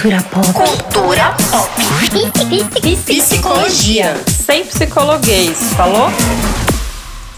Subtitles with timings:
[0.00, 0.46] Cultura pop.
[0.52, 1.74] Cultura pop.
[3.04, 4.14] Psicologia.
[4.28, 6.06] Sem psicologuês, falou?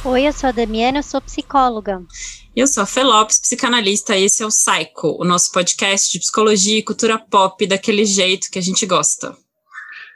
[0.04, 2.02] Oi, eu sou a Damiana, eu sou psicóloga.
[2.54, 6.18] Eu sou a Fê Lopes, psicanalista, e esse é o Psycho, o nosso podcast de
[6.18, 9.34] psicologia e cultura pop daquele jeito que a gente gosta.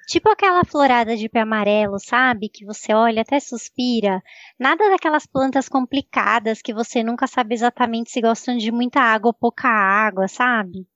[0.06, 2.50] Tipo aquela florada de pé amarelo, sabe?
[2.50, 4.22] Que você olha até suspira.
[4.60, 9.32] Nada daquelas plantas complicadas que você nunca sabe exatamente se gostam de muita água ou
[9.32, 10.86] pouca água, sabe?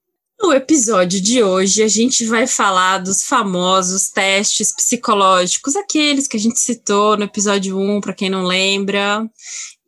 [0.41, 6.41] No episódio de hoje, a gente vai falar dos famosos testes psicológicos, aqueles que a
[6.41, 9.29] gente citou no episódio 1, para quem não lembra.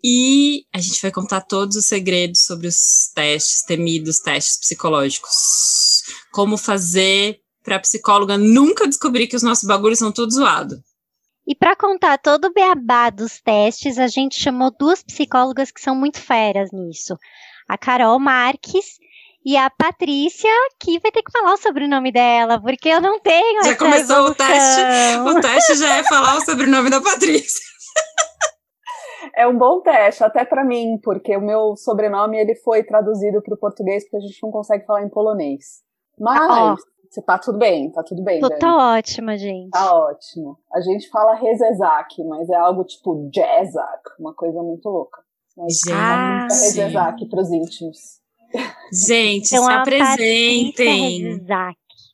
[0.03, 6.03] E a gente vai contar todos os segredos sobre os testes, temidos testes psicológicos.
[6.33, 10.83] Como fazer para a psicóloga nunca descobrir que os nossos bagulhos são tudo zoado.
[11.47, 15.95] E para contar todo o beabá dos testes, a gente chamou duas psicólogas que são
[15.95, 17.17] muito feras nisso.
[17.69, 18.99] A Carol Marques
[19.53, 23.63] e a Patrícia, que vai ter que falar o sobrenome dela, porque eu não tenho
[23.65, 24.47] Já essa começou o evolução.
[24.47, 25.19] teste.
[25.29, 27.61] O teste já é falar o sobrenome da Patrícia.
[29.37, 33.55] É um bom teste, até pra mim, porque o meu sobrenome ele foi traduzido para
[33.55, 35.83] o português porque a gente não consegue falar em polonês.
[36.19, 36.75] Mas Ah,
[37.11, 38.41] você tá tudo bem, tá tudo bem.
[38.41, 38.61] Tô, Dani.
[38.61, 39.71] tá ótima, gente.
[39.71, 40.59] Tá ótimo.
[40.73, 45.23] A gente fala Rezezak, mas é algo tipo Jazzak, uma coisa muito louca.
[45.57, 45.95] Mas Gente.
[45.97, 46.47] Ah.
[46.51, 48.20] Rezezak pros íntimos.
[48.93, 51.41] Gente, Então, se apresentem.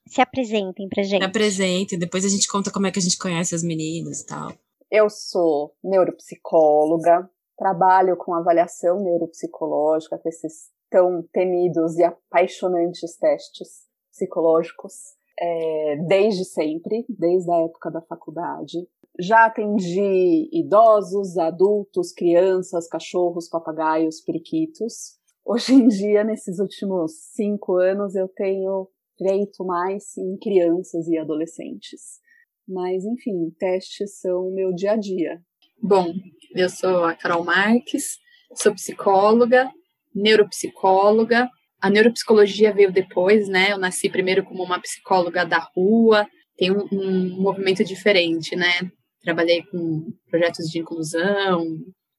[0.06, 1.22] Se apresentem pra gente.
[1.22, 1.98] Se apresentem.
[1.98, 4.52] Depois a gente conta como é que a gente conhece as meninas e tal.
[4.90, 14.92] Eu sou neuropsicóloga, trabalho com avaliação neuropsicológica, com esses tão temidos e apaixonantes testes psicológicos,
[15.38, 18.78] é, desde sempre, desde a época da faculdade.
[19.18, 25.16] Já atendi idosos, adultos, crianças, cachorros, papagaios, periquitos.
[25.48, 32.18] Hoje em dia, nesses últimos cinco anos, eu tenho feito mais em crianças e adolescentes.
[32.66, 35.40] Mas, enfim, testes são o meu dia a dia.
[35.80, 36.12] Bom,
[36.52, 38.18] eu sou a Carol Marques,
[38.56, 39.70] sou psicóloga,
[40.12, 41.48] neuropsicóloga.
[41.80, 43.70] A neuropsicologia veio depois, né?
[43.70, 46.26] Eu nasci primeiro como uma psicóloga da rua,
[46.56, 48.90] tem um, um movimento diferente, né?
[49.22, 51.64] Trabalhei com projetos de inclusão,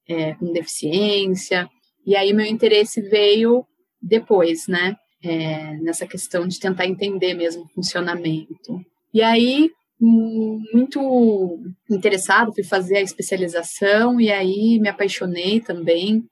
[0.07, 1.69] é, com deficiência,
[2.07, 3.66] e aí meu interesse veio
[4.01, 4.95] depois, né?
[5.22, 8.81] É, nessa questão de tentar entender mesmo o funcionamento.
[9.13, 9.69] E aí,
[10.00, 11.59] hum, muito
[11.90, 16.23] interessado, fui fazer a especialização e aí me apaixonei também.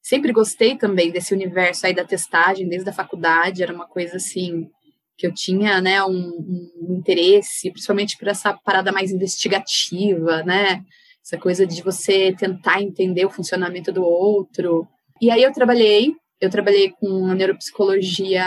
[0.00, 4.68] Sempre gostei também desse universo aí da testagem, desde a faculdade, era uma coisa assim
[5.16, 10.84] que eu tinha, né, um, um interesse, principalmente por essa parada mais investigativa, né,
[11.24, 14.86] essa coisa de você tentar entender o funcionamento do outro.
[15.24, 18.46] E aí eu trabalhei, eu trabalhei com a neuropsicologia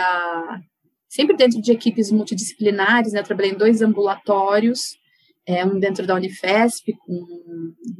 [1.08, 3.18] sempre dentro de equipes multidisciplinares, né?
[3.18, 4.96] Eu trabalhei em dois ambulatórios,
[5.44, 7.26] é, um dentro da Unifesp, com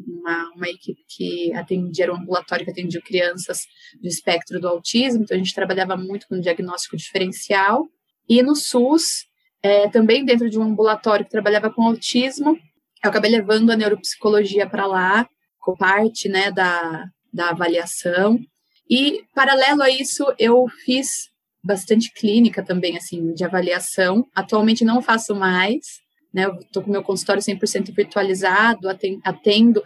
[0.07, 3.67] uma, uma equipe que atendia, era um ambulatório que atendia crianças
[4.01, 7.85] do espectro do autismo, então a gente trabalhava muito com diagnóstico diferencial.
[8.29, 9.25] E no SUS,
[9.61, 12.57] é, também dentro de um ambulatório que trabalhava com autismo,
[13.03, 15.29] eu acabei levando a neuropsicologia para lá,
[15.59, 18.39] com parte né, da, da avaliação.
[18.91, 21.29] E, paralelo a isso, eu fiz
[21.63, 24.27] bastante clínica também, assim, de avaliação.
[24.35, 26.01] Atualmente não faço mais,
[26.33, 26.47] né?
[26.47, 29.83] Eu estou com meu consultório 100% virtualizado, aten- atendo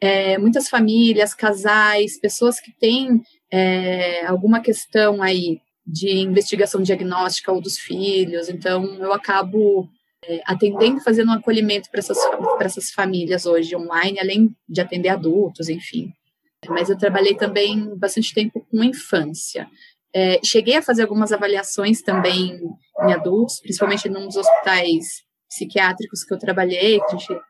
[0.00, 3.22] é, muitas famílias, casais, pessoas que têm
[3.52, 8.48] é, alguma questão aí de investigação diagnóstica ou dos filhos.
[8.48, 9.88] Então, eu acabo
[10.24, 12.18] é, atendendo, fazendo um acolhimento para essas,
[12.56, 16.12] para essas famílias hoje online, além de atender adultos, enfim.
[16.70, 19.68] Mas eu trabalhei também bastante tempo com infância.
[20.14, 22.58] É, cheguei a fazer algumas avaliações também
[23.02, 27.40] em adultos, principalmente nos hospitais psiquiátricos que eu trabalhei, que a gente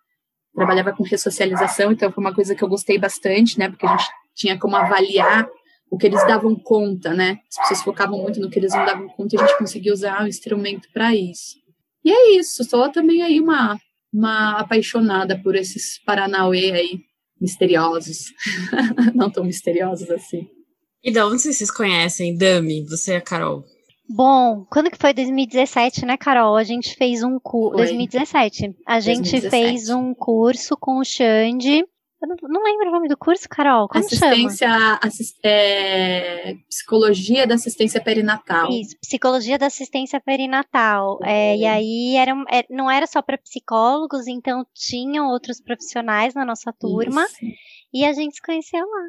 [0.55, 4.11] trabalhava com ressocialização, então foi uma coisa que eu gostei bastante, né, porque a gente
[4.35, 5.49] tinha como avaliar
[5.91, 9.09] o que eles davam conta, né, as pessoas focavam muito no que eles não davam
[9.09, 11.57] conta e a gente conseguia usar o instrumento para isso.
[12.05, 13.79] E é isso, sou também aí uma,
[14.13, 17.01] uma apaixonada por esses Paranauê aí,
[17.41, 18.33] misteriosos,
[19.15, 20.49] não tão misteriosos assim.
[21.03, 22.85] E da onde vocês conhecem, Dami?
[22.85, 23.65] Você e a Carol?
[24.13, 26.57] Bom, quando que foi 2017, né, Carol?
[26.57, 27.79] A gente fez um curso.
[27.79, 27.87] Foi.
[27.87, 28.77] 2017.
[28.87, 29.51] A gente 2017.
[29.51, 31.85] fez um curso com o Xande.
[32.23, 33.89] Eu não, não lembro o nome do curso, Carol.
[33.89, 34.33] Como chama?
[34.33, 38.71] assistência, assis- é, psicologia da assistência perinatal.
[38.71, 41.19] Isso, psicologia da assistência perinatal.
[41.23, 46.45] É, e aí era, é, não era só para psicólogos, então tinham outros profissionais na
[46.45, 47.39] nossa turma Isso.
[47.93, 49.05] e a gente se conheceu lá.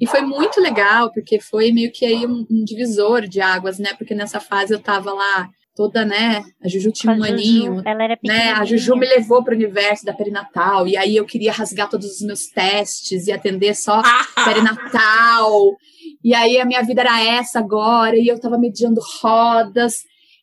[0.00, 3.92] E foi muito legal, porque foi meio que aí um, um divisor de águas, né?
[3.94, 6.42] Porque nessa fase eu estava lá toda, né?
[6.62, 7.82] A Juju tinha um aninho.
[7.84, 8.52] Ela era né?
[8.52, 10.86] A Juju me levou para o universo da perinatal.
[10.86, 14.02] E aí eu queria rasgar todos os meus testes e atender só
[14.44, 15.76] perinatal.
[16.24, 18.16] E aí a minha vida era essa agora.
[18.16, 19.96] E eu estava mediando rodas.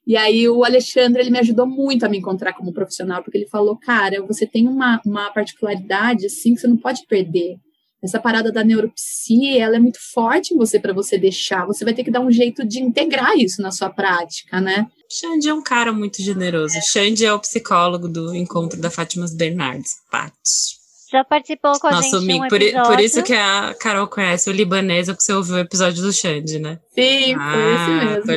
[0.06, 3.48] E aí o Alexandre, ele me ajudou muito a me encontrar como profissional, porque ele
[3.48, 7.58] falou, cara, você tem uma, uma particularidade, assim, que você não pode perder
[8.02, 11.66] essa parada da neuropsia, ela é muito forte em você para você deixar.
[11.66, 14.88] Você vai ter que dar um jeito de integrar isso na sua prática, né?
[15.12, 16.78] Xande é um cara muito generoso.
[16.78, 16.82] É.
[16.82, 20.80] Xande é o psicólogo do encontro da Fátima Bernardes, Paty.
[21.12, 24.48] Já participou com a Nossa, gente amigo, um por, por, isso que a Carol conhece
[24.48, 26.80] o libanês, porque você ouviu o episódio do Xande, né?
[26.94, 28.26] Sim, ah, foi ah, mesmo.
[28.28, 28.36] Tô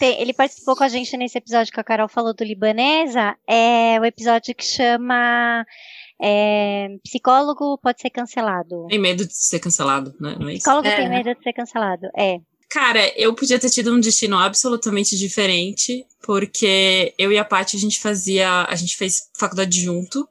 [0.00, 0.20] ligado.
[0.20, 3.36] Ele participou com a gente nesse episódio que a Carol falou do libanesa.
[3.48, 5.64] É o episódio que chama
[6.20, 8.86] é, psicólogo pode ser cancelado.
[8.88, 10.36] Tem medo de ser cancelado, né?
[10.38, 10.62] Não é isso?
[10.62, 10.96] Psicólogo é.
[10.96, 12.38] tem medo de ser cancelado, é.
[12.68, 17.80] Cara, eu podia ter tido um destino absolutamente diferente, porque eu e a Paty a
[17.80, 20.28] gente fazia, a gente fez faculdade junto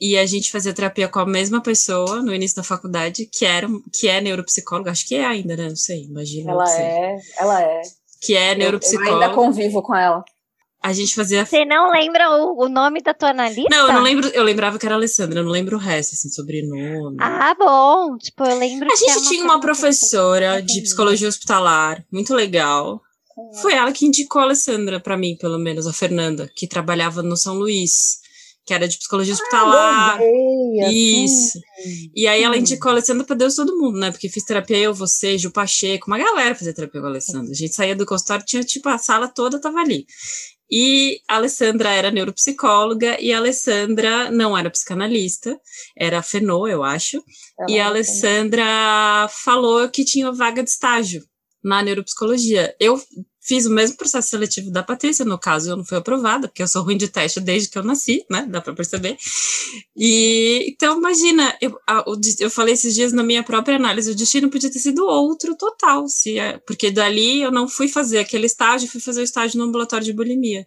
[0.00, 3.66] e a gente fazia terapia com a mesma pessoa no início da faculdade, que era,
[3.92, 5.68] que é neuropsicóloga, acho que é ainda, né?
[5.68, 6.52] Não sei, imagina.
[6.52, 7.82] Ela é, ela é.
[8.20, 9.10] Que é neuropsicóloga.
[9.10, 10.24] Eu, ainda convivo com ela.
[10.82, 11.44] A gente fazia.
[11.44, 13.68] Você não lembra o, o nome da tua analista?
[13.70, 14.28] Não, eu não lembro.
[14.28, 17.18] Eu lembrava que era Alessandra, eu não lembro o resto, assim, sobrenome.
[17.20, 18.16] Ah, bom.
[18.16, 18.88] Tipo, eu lembro.
[18.90, 23.00] A gente tinha uma professora de psicologia hospitalar, muito legal.
[23.60, 27.36] Foi ela que indicou a Alessandra para mim, pelo menos, a Fernanda, que trabalhava no
[27.36, 28.19] São Luís,
[28.70, 30.16] que era de psicologia hospitalar.
[30.20, 31.58] Ah, Isso.
[32.14, 34.12] E aí ela indicou a Alessandra para Deus todo mundo, né?
[34.12, 37.50] Porque fiz terapia eu, você, Ju Pacheco, uma galera fazia terapia com a Alessandra.
[37.50, 40.06] A gente saía do consultório, tinha tipo a sala toda tava ali.
[40.70, 45.58] E a Alessandra era neuropsicóloga e a Alessandra não era psicanalista,
[45.98, 47.16] era Fenô, eu acho.
[47.58, 51.24] Ela e a Alessandra falou que tinha vaga de estágio
[51.60, 52.72] na neuropsicologia.
[52.78, 53.02] Eu
[53.42, 56.68] Fiz o mesmo processo seletivo da Patrícia, no caso eu não fui aprovada, porque eu
[56.68, 58.46] sou ruim de teste desde que eu nasci, né?
[58.46, 59.16] Dá para perceber.
[59.96, 61.74] E então imagina, eu,
[62.38, 66.06] eu falei esses dias na minha própria análise, o destino podia ter sido outro total,
[66.06, 69.64] se é, porque dali eu não fui fazer aquele estágio, fui fazer o estágio no
[69.64, 70.66] ambulatório de bulimia.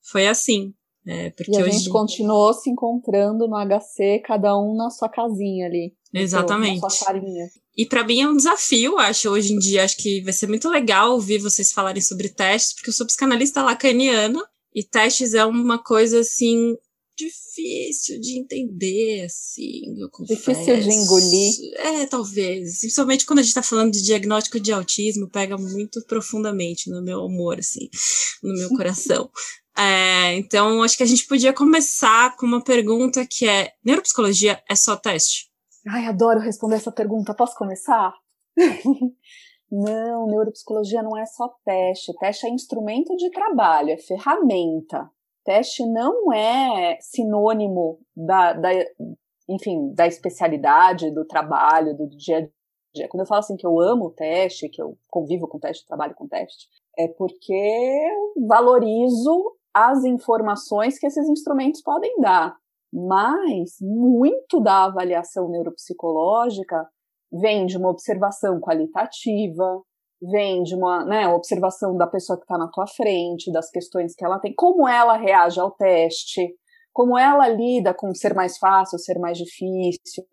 [0.00, 0.74] Foi assim.
[1.06, 1.78] É, porque e a hoje...
[1.78, 5.94] gente continuou se encontrando no HC, cada um na sua casinha ali.
[6.12, 6.80] Exatamente.
[6.80, 7.48] Na sua farinha.
[7.76, 9.84] E para mim é um desafio, acho, hoje em dia.
[9.84, 13.62] Acho que vai ser muito legal ouvir vocês falarem sobre testes, porque eu sou psicanalista
[13.62, 14.40] lacaniana
[14.74, 16.76] e testes é uma coisa assim
[17.16, 20.40] difícil de entender, assim, eu confesso.
[20.40, 21.54] Difícil de engolir.
[21.76, 22.80] É, talvez.
[22.80, 27.20] Principalmente quando a gente tá falando de diagnóstico de autismo, pega muito profundamente no meu
[27.20, 27.88] humor, assim,
[28.42, 29.30] no meu coração.
[29.74, 34.76] É, então, acho que a gente podia começar com uma pergunta que é: neuropsicologia é
[34.76, 35.50] só teste?
[35.88, 37.34] Ai, adoro responder essa pergunta.
[37.34, 38.12] Posso começar?
[39.70, 42.12] não, neuropsicologia não é só teste.
[42.18, 45.10] Teste é instrumento de trabalho, é ferramenta.
[45.44, 48.70] Teste não é sinônimo da, da
[49.48, 52.40] enfim, da especialidade, do trabalho, do dia a
[52.94, 53.08] dia.
[53.08, 56.14] Quando eu falo assim que eu amo o teste, que eu convivo com teste, trabalho
[56.14, 58.00] com teste, é porque
[58.46, 62.56] valorizo as informações que esses instrumentos podem dar.
[62.92, 66.86] Mas muito da avaliação neuropsicológica
[67.32, 69.82] vem de uma observação qualitativa,
[70.20, 74.24] vem de uma né, observação da pessoa que está na tua frente, das questões que
[74.24, 76.54] ela tem, como ela reage ao teste,
[76.92, 80.24] como ela lida com ser mais fácil, ser mais difícil.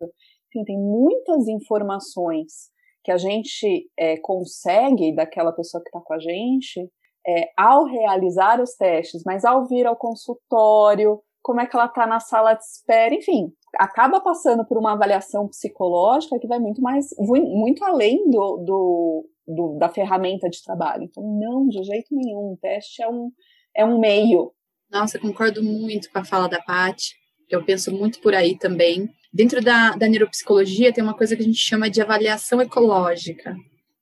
[0.48, 2.70] Enfim, tem muitas informações
[3.02, 6.90] que a gente é, consegue daquela pessoa que está com a gente
[7.26, 12.06] é, ao realizar os testes, mas ao vir ao consultório, como é que ela está
[12.06, 17.08] na sala de espera, enfim, acaba passando por uma avaliação psicológica que vai muito mais,
[17.18, 21.02] muito além do, do, do, da ferramenta de trabalho.
[21.02, 22.52] Então, não, de jeito nenhum.
[22.52, 23.32] O teste é um,
[23.74, 24.52] é um meio.
[24.88, 27.16] Nossa, concordo muito com a fala da Paty.
[27.48, 29.10] Eu penso muito por aí também.
[29.34, 33.56] Dentro da, da neuropsicologia, tem uma coisa que a gente chama de avaliação ecológica,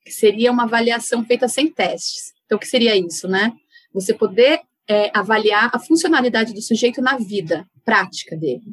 [0.04, 2.34] que seria uma avaliação feita sem testes.
[2.44, 3.54] Então, o que seria isso, né?
[3.94, 8.64] Você poder é, avaliar a funcionalidade do sujeito na vida prática dele.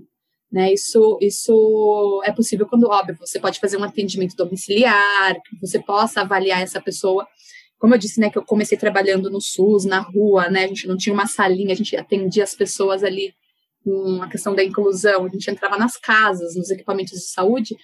[0.52, 5.80] Né, isso, isso é possível quando, óbvio, você pode fazer um atendimento domiciliar, que você
[5.80, 7.28] possa avaliar essa pessoa.
[7.78, 10.88] Como eu disse, né, que eu comecei trabalhando no SUS, na rua, né, a gente
[10.88, 13.34] não tinha uma salinha, a gente atendia as pessoas ali
[13.84, 17.76] com a questão da inclusão, a gente entrava nas casas, nos equipamentos de saúde,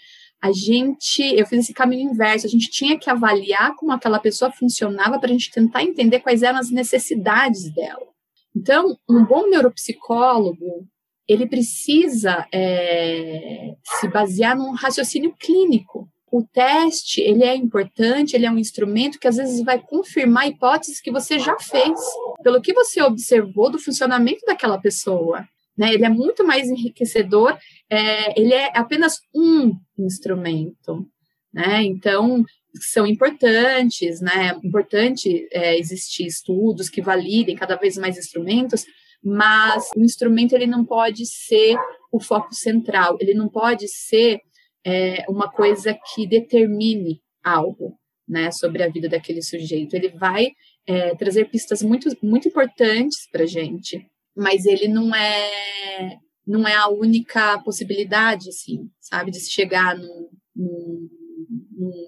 [0.41, 4.51] a gente, eu fiz esse caminho inverso, a gente tinha que avaliar como aquela pessoa
[4.51, 8.10] funcionava para a gente tentar entender quais eram as necessidades dela.
[8.55, 10.87] Então, um bom neuropsicólogo,
[11.27, 16.09] ele precisa é, se basear num raciocínio clínico.
[16.31, 21.01] o teste, ele é importante, ele é um instrumento que às vezes vai confirmar hipóteses
[21.01, 21.99] que você já fez,
[22.41, 25.45] pelo que você observou do funcionamento daquela pessoa.
[25.77, 25.93] Né?
[25.93, 27.57] Ele é muito mais enriquecedor,
[27.89, 31.05] é, ele é apenas um instrumento.
[31.53, 31.83] Né?
[31.83, 32.45] Então,
[32.79, 34.57] são importantes, né?
[34.63, 38.85] Importante é, existir estudos que validem cada vez mais instrumentos,
[39.23, 41.77] mas o instrumento ele não pode ser
[42.11, 44.39] o foco central, ele não pode ser
[44.85, 47.97] é, uma coisa que determine algo,
[48.27, 49.95] né, sobre a vida daquele sujeito.
[49.95, 50.51] Ele vai
[50.87, 56.89] é, trazer pistas muito, muito importantes para gente, mas ele não é não é a
[56.89, 61.07] única possibilidade, assim, sabe, de se chegar num, num,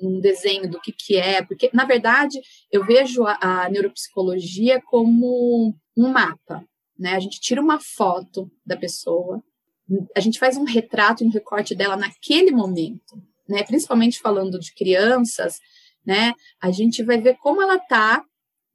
[0.02, 2.40] num desenho do que, que é, porque, na verdade,
[2.72, 6.64] eu vejo a, a neuropsicologia como um mapa,
[6.98, 7.16] né?
[7.16, 9.44] A gente tira uma foto da pessoa,
[10.16, 13.64] a gente faz um retrato um recorte dela naquele momento, né?
[13.64, 15.60] Principalmente falando de crianças,
[16.06, 16.34] né?
[16.62, 18.24] A gente vai ver como ela tá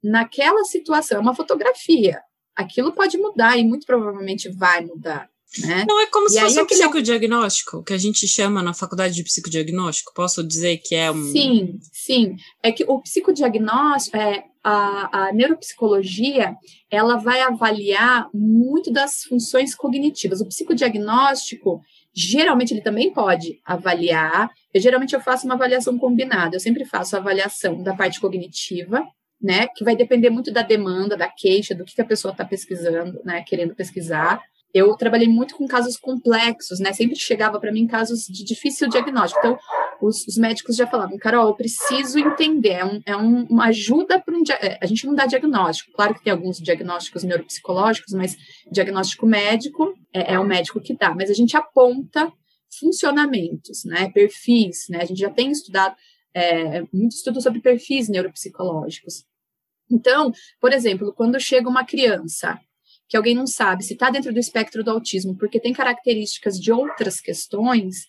[0.03, 2.21] naquela situação, é uma fotografia.
[2.55, 5.29] Aquilo pode mudar e muito provavelmente vai mudar.
[5.57, 5.83] Né?
[5.87, 9.23] Não é como e se fosse um psicodiagnóstico, que a gente chama na faculdade de
[9.23, 10.13] psicodiagnóstico.
[10.13, 11.23] Posso dizer que é um.
[11.31, 12.35] Sim, sim.
[12.61, 16.53] É que o psicodiagnóstico, é, a, a neuropsicologia,
[16.91, 20.39] ela vai avaliar muito das funções cognitivas.
[20.39, 21.81] O psicodiagnóstico,
[22.13, 24.51] geralmente, ele também pode avaliar.
[24.71, 26.55] Eu, geralmente, eu faço uma avaliação combinada.
[26.55, 29.03] Eu sempre faço a avaliação da parte cognitiva,
[29.41, 29.67] né?
[29.75, 33.19] Que vai depender muito da demanda, da queixa, do que, que a pessoa está pesquisando,
[33.25, 33.41] né?
[33.41, 34.39] Querendo pesquisar
[34.73, 36.93] eu trabalhei muito com casos complexos, né?
[36.93, 39.39] Sempre chegava para mim casos de difícil diagnóstico.
[39.39, 39.57] Então,
[40.01, 44.19] os, os, médicos já falavam, Carol, eu preciso entender, é, um, é um, uma ajuda
[44.19, 44.43] para um.
[44.61, 45.91] É, a gente não dá diagnóstico.
[45.93, 48.37] Claro que tem alguns diagnósticos neuropsicológicos, mas
[48.71, 51.15] diagnóstico médico é, é o médico que dá.
[51.15, 52.31] Mas a gente aponta
[52.79, 54.11] funcionamentos, né?
[54.11, 55.01] Perfis, né?
[55.01, 55.95] A gente já tem estudado
[56.33, 59.25] é, muito estudo sobre perfis neuropsicológicos.
[59.91, 62.59] Então, por exemplo, quando chega uma criança
[63.09, 66.71] que alguém não sabe se está dentro do espectro do autismo, porque tem características de
[66.71, 68.05] outras questões,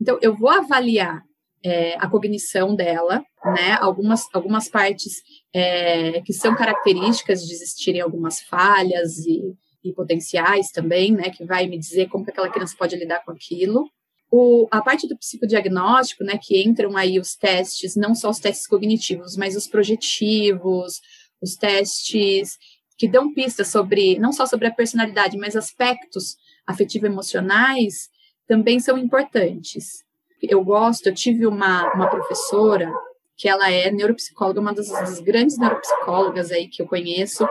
[0.00, 1.22] então eu vou avaliar
[1.64, 3.78] é, a cognição dela, né?
[3.80, 9.40] Algumas, algumas partes é, que são características de existirem algumas falhas e,
[9.82, 11.30] e, potenciais também, né?
[11.30, 13.88] Que vai me dizer como que aquela criança pode lidar com aquilo.
[14.30, 16.38] O, a parte do psicodiagnóstico, né?
[16.40, 21.00] Que entram aí os testes, não só os testes cognitivos, mas os projetivos,
[21.40, 22.58] os testes
[22.96, 26.36] que dão pistas sobre, não só sobre a personalidade, mas aspectos
[26.66, 28.08] afetivo-emocionais,
[28.46, 30.04] também são importantes.
[30.42, 32.92] Eu gosto, eu tive uma, uma professora
[33.36, 37.48] que ela é neuropsicóloga, uma das, das grandes neuropsicólogas aí que eu conheço,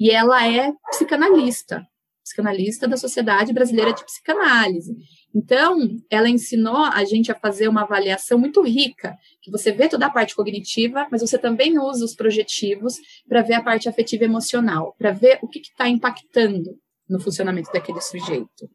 [0.00, 1.86] e ela é psicanalista,
[2.22, 4.96] psicanalista da Sociedade Brasileira de Psicanálise.
[5.34, 5.78] Então,
[6.10, 10.10] ela ensinou a gente a fazer uma avaliação muito rica, que você vê toda a
[10.10, 12.96] parte cognitiva, mas você também usa os projetivos
[13.28, 18.00] para ver a parte afetiva emocional, para ver o que está impactando no funcionamento daquele
[18.00, 18.68] sujeito.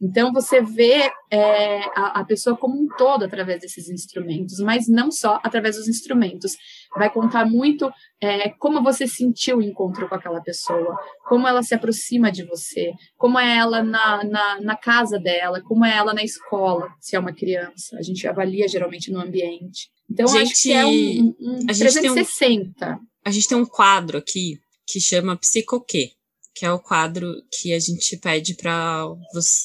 [0.00, 5.10] Então, você vê é, a, a, pessoa como um todo através desses instrumentos, mas não
[5.10, 6.56] só através dos instrumentos.
[6.96, 7.90] Vai contar muito
[8.20, 12.92] é, como você sentiu o encontro com aquela pessoa, como ela se aproxima de você,
[13.16, 17.18] como é ela na, na, na casa dela, como é ela na escola, se é
[17.18, 17.96] uma criança.
[17.98, 19.90] A gente avalia geralmente no ambiente.
[20.10, 22.90] Então, gente, acho que é um, um a 360.
[22.92, 26.12] Um, a gente tem um quadro aqui que chama Psicoquê
[26.58, 29.06] que é o quadro que a gente pede para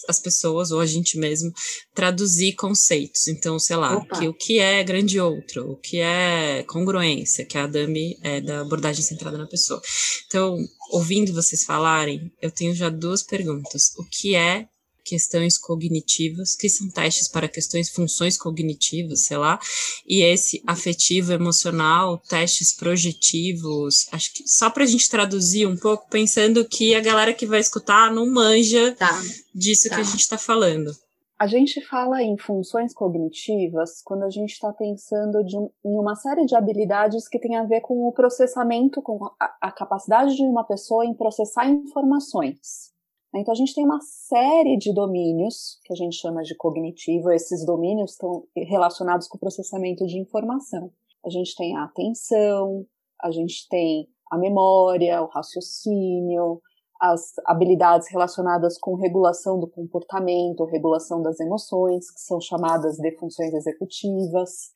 [0.07, 1.51] as pessoas, ou a gente mesmo,
[1.95, 3.27] traduzir conceitos.
[3.27, 7.61] Então, sei lá, que, o que é grande outro, o que é congruência, que é
[7.61, 9.81] a Dami é da abordagem centrada na pessoa.
[10.27, 10.55] Então,
[10.91, 13.91] ouvindo vocês falarem, eu tenho já duas perguntas.
[13.97, 14.67] O que é
[15.03, 19.59] questões cognitivas, que são testes para questões, funções cognitivas, sei lá,
[20.07, 26.07] e esse afetivo, emocional, testes projetivos, acho que só para a gente traduzir um pouco,
[26.09, 29.21] pensando que a galera que vai escutar não manja tá.
[29.53, 29.95] disso tá.
[29.95, 30.91] que a gente está falando.
[31.43, 36.45] A gente fala em funções cognitivas quando a gente está pensando de, em uma série
[36.45, 40.63] de habilidades que tem a ver com o processamento, com a, a capacidade de uma
[40.63, 42.92] pessoa em processar informações.
[43.35, 47.65] Então a gente tem uma série de domínios que a gente chama de cognitivo, esses
[47.65, 50.91] domínios estão relacionados com o processamento de informação.
[51.25, 52.85] A gente tem a atenção,
[53.21, 56.61] a gente tem a memória, o raciocínio,
[56.99, 63.53] as habilidades relacionadas com regulação do comportamento, regulação das emoções, que são chamadas de funções
[63.53, 64.71] executivas.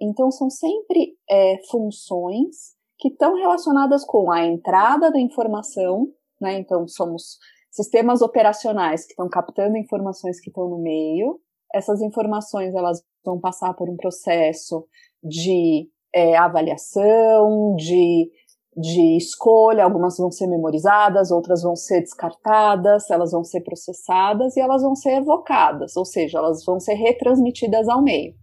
[0.00, 6.08] Então, são sempre é, funções que estão relacionadas com a entrada da informação,
[6.40, 6.58] né?
[6.58, 7.38] Então, somos
[7.76, 11.38] sistemas operacionais que estão captando informações que estão no meio.
[11.74, 14.86] Essas informações elas vão passar por um processo
[15.22, 18.30] de é, avaliação, de,
[18.74, 24.60] de escolha, algumas vão ser memorizadas, outras vão ser descartadas, elas vão ser processadas e
[24.60, 28.34] elas vão ser evocadas, ou seja, elas vão ser retransmitidas ao meio.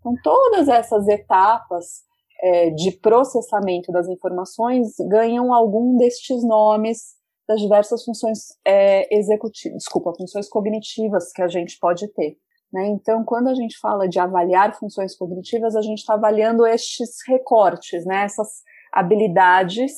[0.00, 2.02] Então, todas essas etapas
[2.42, 10.12] é, de processamento das informações ganham algum destes nomes das diversas funções é, executivas, desculpa,
[10.16, 12.36] funções cognitivas que a gente pode ter.
[12.72, 12.86] Né?
[12.86, 18.04] Então, quando a gente fala de avaliar funções cognitivas, a gente está avaliando estes recortes,
[18.06, 18.24] né?
[18.24, 19.92] essas habilidades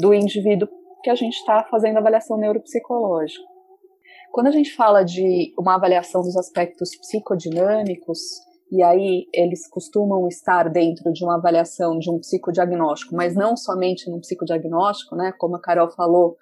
[0.00, 0.68] do indivíduo
[1.02, 3.42] que a gente está fazendo avaliação neuropsicológica.
[4.30, 8.18] Quando a gente fala de uma avaliação dos aspectos psicodinâmicos,
[8.72, 14.10] e aí eles costumam estar dentro de uma avaliação de um psicodiagnóstico, mas não somente
[14.10, 15.30] num psicodiagnóstico, né?
[15.36, 16.38] Como a Carol falou,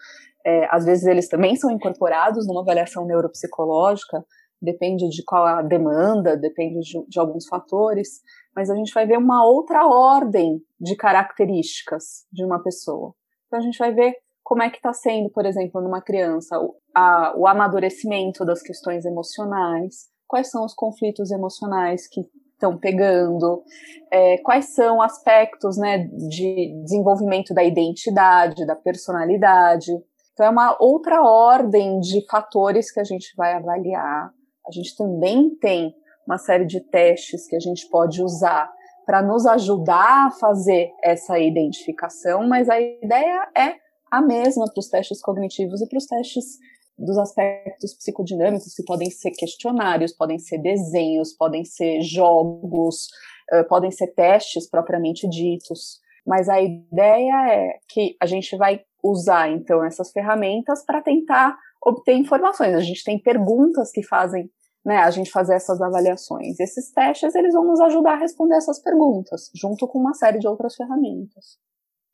[0.47, 4.25] é, às vezes eles também são incorporados numa avaliação neuropsicológica,
[4.63, 8.21] depende de qual a demanda, depende de, de alguns fatores,
[8.55, 13.13] mas a gente vai ver uma outra ordem de características de uma pessoa.
[13.49, 16.77] Então a gente vai ver como é que está sendo, por exemplo, numa criança, o,
[16.95, 22.21] a, o amadurecimento das questões emocionais, quais são os conflitos emocionais que
[22.53, 23.65] estão pegando,
[24.13, 29.91] é, quais são aspectos né, de desenvolvimento da identidade, da personalidade.
[30.33, 34.31] Então, é uma outra ordem de fatores que a gente vai avaliar.
[34.67, 35.93] A gente também tem
[36.25, 38.71] uma série de testes que a gente pode usar
[39.05, 43.75] para nos ajudar a fazer essa identificação, mas a ideia é
[44.09, 46.59] a mesma para os testes cognitivos e para os testes
[47.00, 53.09] dos aspectos psicodinâmicos, que podem ser questionários, podem ser desenhos, podem ser jogos,
[53.52, 55.99] uh, podem ser testes propriamente ditos.
[56.26, 62.12] Mas a ideia é que a gente vai usar, então, essas ferramentas para tentar obter
[62.12, 62.75] informações.
[62.75, 64.50] A gente tem perguntas que fazem
[64.85, 66.61] né, a gente fazer essas avaliações.
[66.61, 70.47] Esses testes, eles vão nos ajudar a responder essas perguntas, junto com uma série de
[70.47, 71.59] outras ferramentas.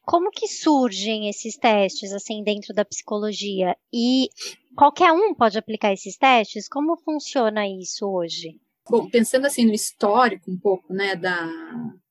[0.07, 3.77] Como que surgem esses testes, assim, dentro da psicologia?
[3.93, 4.29] E
[4.77, 6.69] qualquer um pode aplicar esses testes?
[6.69, 8.61] Como funciona isso hoje?
[8.89, 11.51] Bom, pensando assim no histórico um pouco, né, da,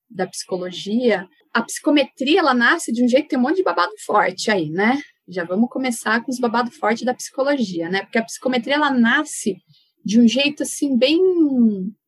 [0.09, 3.93] da psicologia, a psicometria, ela nasce de um jeito que tem um monte de babado
[4.05, 5.01] forte aí, né?
[5.25, 8.01] Já vamos começar com os babados fortes da psicologia, né?
[8.01, 9.55] Porque a psicometria, ela nasce
[10.03, 11.17] de um jeito, assim, bem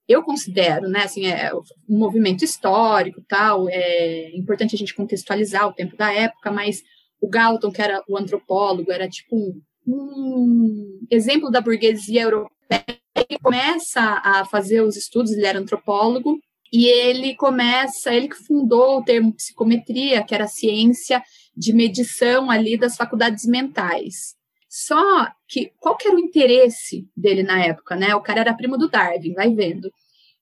[0.07, 5.73] eu considero, né, assim, é um movimento histórico, tal, é importante a gente contextualizar o
[5.73, 6.81] tempo da época, mas
[7.19, 12.85] o Galton, que era o antropólogo, era tipo um, um exemplo da burguesia europeia,
[13.29, 16.39] ele começa a fazer os estudos, ele era antropólogo,
[16.71, 21.23] e ele começa, ele que fundou o termo psicometria, que era a ciência
[21.55, 24.36] de medição ali das faculdades mentais.
[24.69, 28.15] Só que qual que era o interesse dele na época, né?
[28.15, 29.91] O cara era primo do Darwin, vai vendo.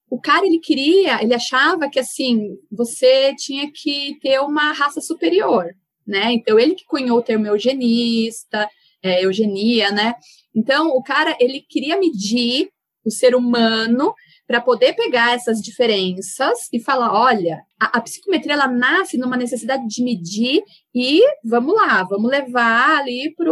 [0.10, 5.76] O cara ele queria, ele achava que assim você tinha que ter uma raça superior,
[6.06, 6.32] né?
[6.32, 8.70] Então ele que cunhou o termo eugenista,
[9.04, 10.16] é, eugenia, né?
[10.56, 12.70] Então o cara ele queria medir
[13.06, 14.14] o ser humano
[14.48, 19.88] para poder pegar essas diferenças e falar, olha, a, a, psicometria ela nasce numa necessidade
[19.88, 23.52] de medir e vamos lá, vamos levar ali para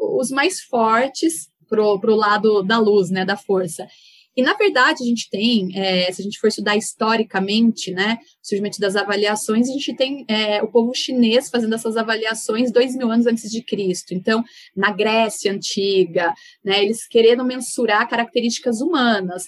[0.00, 3.86] os mais fortes pro, pro lado da luz, né, da força.
[4.36, 8.46] E, na verdade, a gente tem, é, se a gente for estudar historicamente, né, o
[8.46, 13.10] surgimento das avaliações, a gente tem é, o povo chinês fazendo essas avaliações dois mil
[13.10, 14.14] anos antes de Cristo.
[14.14, 14.42] Então,
[14.74, 16.32] na Grécia Antiga,
[16.64, 19.44] né, eles querendo mensurar características humanas.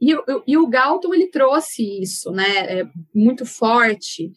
[0.00, 0.14] E,
[0.46, 2.84] e o Galton, ele trouxe isso, né, é,
[3.14, 4.30] muito forte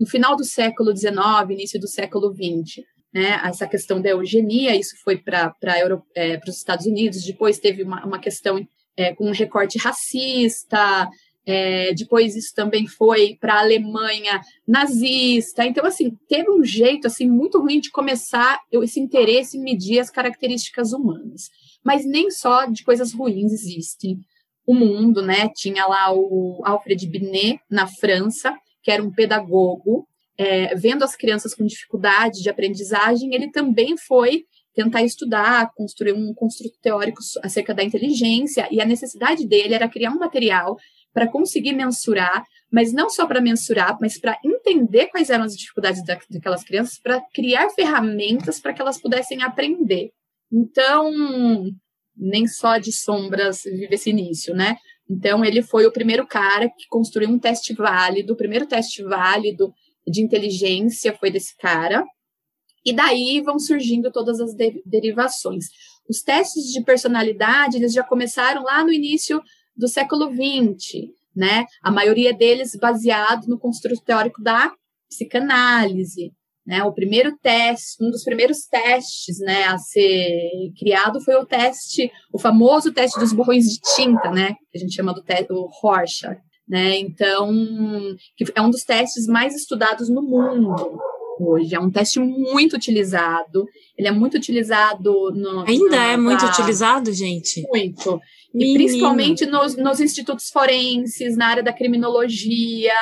[0.00, 1.14] no final do século XIX,
[1.50, 2.82] início do século XX
[3.14, 5.54] né, essa questão da eugenia, isso foi para
[6.16, 11.08] é, os Estados Unidos, depois teve uma, uma questão é, com um recorte racista,
[11.46, 17.30] é, depois isso também foi para a Alemanha nazista, então assim, teve um jeito assim
[17.30, 21.50] muito ruim de começar esse interesse em medir as características humanas,
[21.84, 24.18] mas nem só de coisas ruins existem.
[24.66, 30.74] O mundo, né, tinha lá o Alfred Binet, na França, que era um pedagogo, é,
[30.74, 34.44] vendo as crianças com dificuldade de aprendizagem, ele também foi
[34.74, 40.10] tentar estudar, construir um construto teórico acerca da inteligência, e a necessidade dele era criar
[40.10, 40.76] um material
[41.12, 46.02] para conseguir mensurar, mas não só para mensurar, mas para entender quais eram as dificuldades
[46.28, 50.10] daquelas crianças, para criar ferramentas para que elas pudessem aprender.
[50.52, 51.12] Então,
[52.16, 54.76] nem só de sombras vive esse início, né?
[55.08, 59.72] Então, ele foi o primeiro cara que construiu um teste válido, o primeiro teste válido
[60.06, 62.04] de inteligência foi desse cara.
[62.84, 65.66] E daí vão surgindo todas as de derivações.
[66.08, 69.42] Os testes de personalidade, eles já começaram lá no início
[69.74, 71.64] do século XX, né?
[71.82, 74.72] A maioria deles baseado no construto teórico da
[75.08, 76.32] psicanálise,
[76.66, 82.10] né, o primeiro teste, um dos primeiros testes né, a ser criado foi o teste,
[82.32, 86.40] o famoso teste dos borrões de tinta, né, que a gente chama do do Rorschach.
[86.66, 87.52] Né, então,
[88.36, 90.98] que é um dos testes mais estudados no mundo
[91.38, 91.74] hoje.
[91.74, 93.66] É um teste muito utilizado.
[93.96, 95.64] Ele é muito utilizado no.
[95.68, 97.62] Ainda é muito utilizado, gente?
[97.68, 98.20] Muito.
[98.54, 102.94] E principalmente nos, nos institutos forenses, na área da criminologia.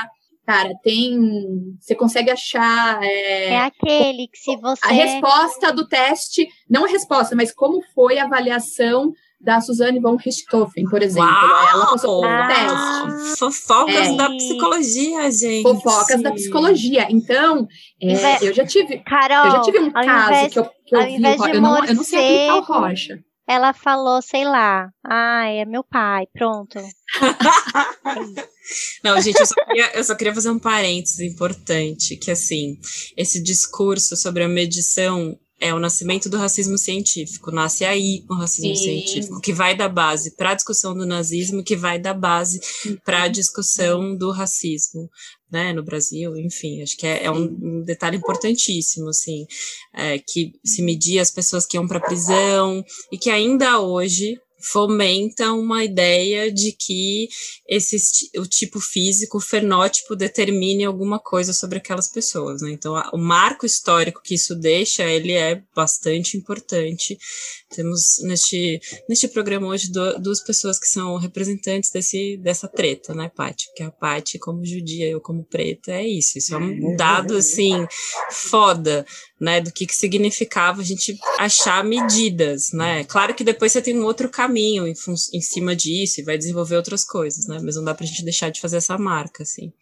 [0.46, 1.76] Cara, tem.
[1.78, 3.00] Você consegue achar.
[3.02, 4.84] É, é aquele que se você.
[4.84, 9.12] A resposta do teste, não a resposta, mas como foi a avaliação
[9.42, 11.28] da Suzane von Richthofen, por exemplo.
[11.28, 11.68] Uau!
[11.68, 13.38] Ela passou por um teste.
[13.38, 14.16] Fofocas é.
[14.16, 15.62] da psicologia, gente.
[15.62, 17.06] Fofocas da psicologia.
[17.10, 17.66] Então,
[18.00, 18.98] é, eu já tive.
[18.98, 21.14] Carol, eu já tive um caso invés, que eu, que eu vi.
[21.14, 25.82] Eu não, eu não sei aplicar o rocha ela falou, sei lá, ah, é meu
[25.84, 26.78] pai, pronto.
[29.02, 32.78] Não, gente, eu só, queria, eu só, queria, fazer um parênteses importante, que assim,
[33.16, 37.52] esse discurso sobre a medição é o nascimento do racismo científico.
[37.52, 38.82] Nasce aí o racismo Sim.
[38.82, 42.60] científico, que vai da base para a discussão do nazismo, que vai da base
[43.04, 45.08] para a discussão do racismo,
[45.50, 49.46] né, no Brasil, enfim, acho que é, é um, um, detalhe importantíssimo, assim,
[49.94, 55.52] é, que se media as pessoas que iam para prisão e que ainda hoje fomenta
[55.52, 57.28] uma ideia de que
[57.68, 57.96] esse,
[58.38, 62.70] o tipo físico, o fenótipo, determine alguma coisa sobre aquelas pessoas, né?
[62.70, 67.18] Então, a, o marco histórico que isso deixa, ele é bastante importante.
[67.74, 73.30] Temos neste, neste programa hoje do, duas pessoas que são representantes desse, dessa treta, né,
[73.34, 73.66] Paty?
[73.66, 76.38] Porque a Paty, como judia, eu como preta, é isso.
[76.38, 77.86] Isso é um dado, assim,
[78.30, 79.06] foda
[79.40, 83.04] né, do que, que significava a gente achar medidas, né?
[83.04, 84.92] Claro que depois você tem um outro caminho em,
[85.34, 87.58] em cima disso e vai desenvolver outras coisas, né?
[87.62, 89.72] Mas não dá para a gente deixar de fazer essa marca, assim.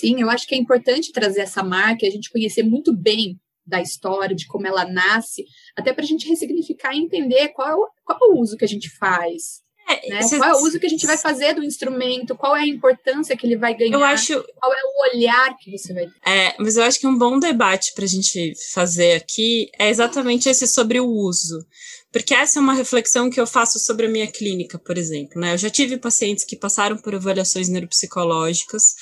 [0.00, 3.82] Sim, eu acho que é importante trazer essa marca, a gente conhecer muito bem da
[3.82, 5.44] história, de como ela nasce,
[5.76, 8.88] até para a gente ressignificar e entender qual, qual é o uso que a gente
[8.90, 10.20] faz, é, né?
[10.28, 12.34] Qual é o uso que a gente vai fazer do instrumento?
[12.34, 13.92] Qual é a importância que ele vai ganhar?
[13.92, 14.32] Eu acho.
[14.56, 16.28] Qual é o olhar que você vai ter?
[16.28, 20.48] É, mas eu acho que um bom debate para a gente fazer aqui é exatamente
[20.48, 21.64] esse sobre o uso.
[22.12, 25.40] Porque essa é uma reflexão que eu faço sobre a minha clínica, por exemplo.
[25.40, 25.52] Né?
[25.52, 28.94] Eu já tive pacientes que passaram por avaliações neuropsicológicas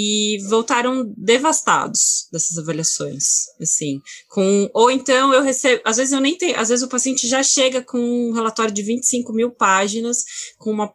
[0.00, 6.38] e voltaram devastados dessas avaliações, assim, com, ou então eu recebo, às vezes eu nem
[6.38, 10.18] tenho, às vezes o paciente já chega com um relatório de 25 mil páginas,
[10.56, 10.86] com uma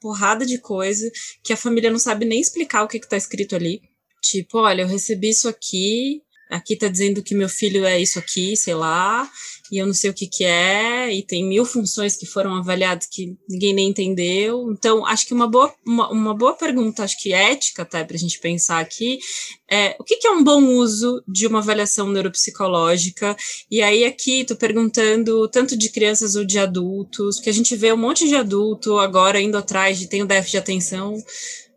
[0.00, 1.06] porrada de coisa,
[1.44, 3.82] que a família não sabe nem explicar o que está escrito ali,
[4.22, 8.56] tipo, olha, eu recebi isso aqui, aqui tá dizendo que meu filho é isso aqui,
[8.56, 9.30] sei lá,
[9.70, 13.06] e eu não sei o que que é, e tem mil funções que foram avaliadas
[13.10, 14.70] que ninguém nem entendeu.
[14.70, 18.18] Então, acho que uma boa, uma, uma boa pergunta, acho que ética até para a
[18.18, 19.18] gente pensar aqui,
[19.70, 23.36] é o que, que é um bom uso de uma avaliação neuropsicológica?
[23.70, 27.92] E aí aqui tô perguntando tanto de crianças ou de adultos, porque a gente vê
[27.92, 31.16] um monte de adulto agora indo atrás de tem o déficit de atenção,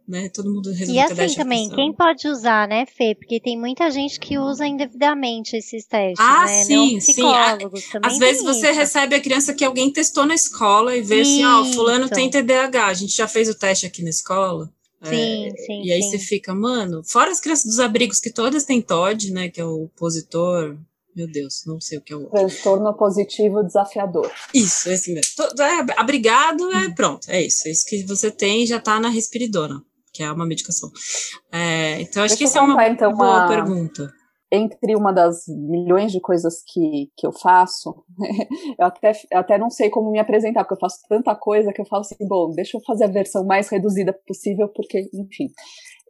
[0.09, 0.27] né?
[0.29, 3.13] Todo mundo resolve E assim também, quem pode usar, né, Fê?
[3.13, 6.63] Porque tem muita gente que usa indevidamente esses testes, ah, né?
[6.63, 7.21] sim, sim.
[8.01, 8.79] Às vezes você isso.
[8.79, 11.31] recebe a criança que alguém testou na escola e vê isso.
[11.31, 14.69] assim, ó, fulano tem TDAH, a gente já fez o teste aqui na escola.
[15.03, 15.83] Sim, é, sim.
[15.83, 16.09] E aí sim.
[16.09, 19.65] você fica, mano, fora as crianças dos abrigos que todas têm TOD, né, que é
[19.65, 20.75] o opositor
[21.15, 22.37] meu Deus, não sei o que é o outro.
[22.37, 24.31] Transtorno positivo desafiador.
[24.53, 25.33] Isso, é assim mesmo.
[25.59, 27.67] É, abrigado é pronto, é isso.
[27.67, 29.83] É isso que você tem já tá na respiridona
[30.19, 30.89] que é uma medicação.
[31.49, 34.11] É, então, acho Deixa que essa é uma então, boa uma, pergunta.
[34.51, 38.03] Entre uma das milhões de coisas que, que eu faço,
[38.77, 41.85] eu até, até não sei como me apresentar, porque eu faço tanta coisa que eu
[41.85, 45.47] falo assim, bom, deixa eu fazer a versão mais reduzida possível, porque, enfim,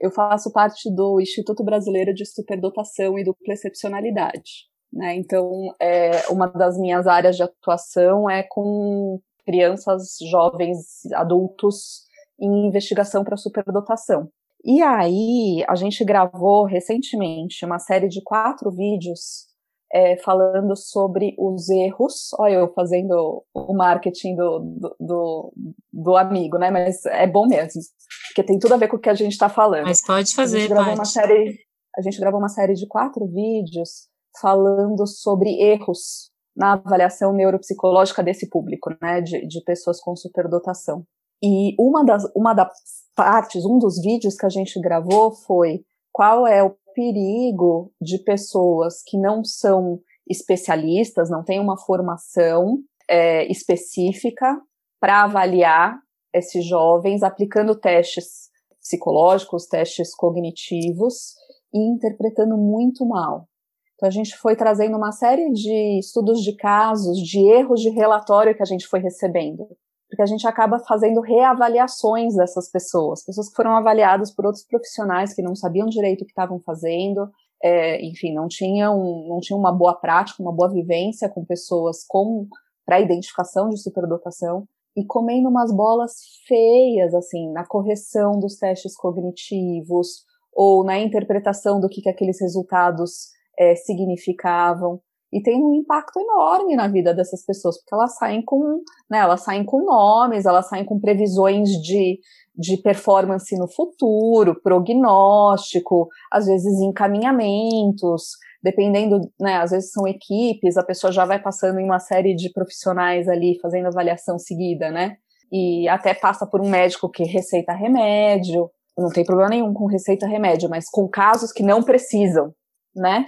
[0.01, 4.67] eu faço parte do Instituto Brasileiro de Superdotação e Dupla Excepcionalidade.
[4.91, 5.17] Né?
[5.17, 12.08] Então, é, uma das minhas áreas de atuação é com crianças, jovens, adultos
[12.39, 14.29] em investigação para superdotação.
[14.63, 19.49] E aí, a gente gravou recentemente uma série de quatro vídeos
[19.91, 22.29] é, falando sobre os erros.
[22.37, 25.53] Olha, eu fazendo o marketing do, do, do,
[25.91, 26.69] do, amigo, né?
[26.69, 27.81] Mas é bom mesmo,
[28.27, 29.85] porque tem tudo a ver com o que a gente está falando.
[29.85, 31.59] Mas pode fazer, a gente gravou uma série
[31.97, 34.07] A gente gravou uma série de quatro vídeos
[34.39, 39.21] falando sobre erros na avaliação neuropsicológica desse público, né?
[39.21, 41.05] De, de pessoas com superdotação.
[41.41, 42.69] E uma das, uma das
[43.15, 49.01] partes, um dos vídeos que a gente gravou foi qual é o perigo de pessoas
[49.05, 54.61] que não são especialistas, não têm uma formação é, específica
[54.99, 55.99] para avaliar
[56.33, 58.49] esses jovens aplicando testes
[58.79, 61.35] psicológicos, testes cognitivos
[61.73, 63.47] e interpretando muito mal.
[63.95, 68.55] Então a gente foi trazendo uma série de estudos de casos, de erros de relatório
[68.55, 69.67] que a gente foi recebendo,
[70.09, 75.33] porque a gente acaba fazendo reavaliações dessas pessoas, pessoas que foram avaliadas por outros profissionais
[75.33, 77.29] que não sabiam direito o que estavam fazendo,
[77.63, 82.47] é, enfim, não tinham, não tinham uma boa prática, uma boa vivência com pessoas com
[82.85, 84.67] para identificação de superdotação
[84.97, 86.13] e comendo umas bolas
[86.47, 93.29] feias, assim, na correção dos testes cognitivos ou na interpretação do que, que aqueles resultados
[93.57, 94.99] é, significavam
[95.31, 99.41] e tem um impacto enorme na vida dessas pessoas, porque elas saem com, né, elas
[99.41, 102.19] saem com nomes, elas saem com previsões de,
[102.55, 108.31] de performance no futuro, prognóstico, às vezes encaminhamentos,
[108.63, 112.51] dependendo, né, às vezes são equipes, a pessoa já vai passando em uma série de
[112.51, 115.17] profissionais ali fazendo avaliação seguida, né?
[115.51, 120.27] E até passa por um médico que receita remédio, não tem problema nenhum com receita
[120.27, 122.53] remédio, mas com casos que não precisam,
[122.95, 123.27] né?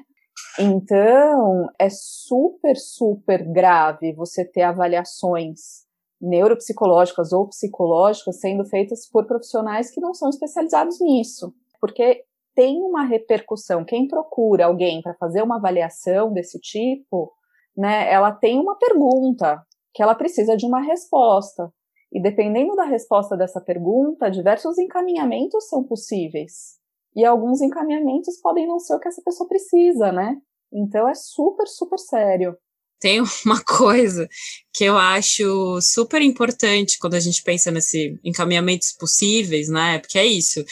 [0.59, 5.85] Então, é super, super grave você ter avaliações
[6.19, 12.23] neuropsicológicas ou psicológicas sendo feitas por profissionais que não são especializados nisso, porque
[12.53, 13.83] tem uma repercussão.
[13.83, 17.31] Quem procura alguém para fazer uma avaliação desse tipo,
[17.75, 21.71] né, ela tem uma pergunta que ela precisa de uma resposta.
[22.11, 26.80] E dependendo da resposta dessa pergunta, diversos encaminhamentos são possíveis
[27.15, 30.37] e alguns encaminhamentos podem não ser o que essa pessoa precisa, né?
[30.71, 32.55] Então é super, super sério.
[32.99, 34.29] Tem uma coisa
[34.73, 39.99] que eu acho super importante quando a gente pensa nesse encaminhamentos possíveis, né?
[39.99, 40.63] Porque é isso.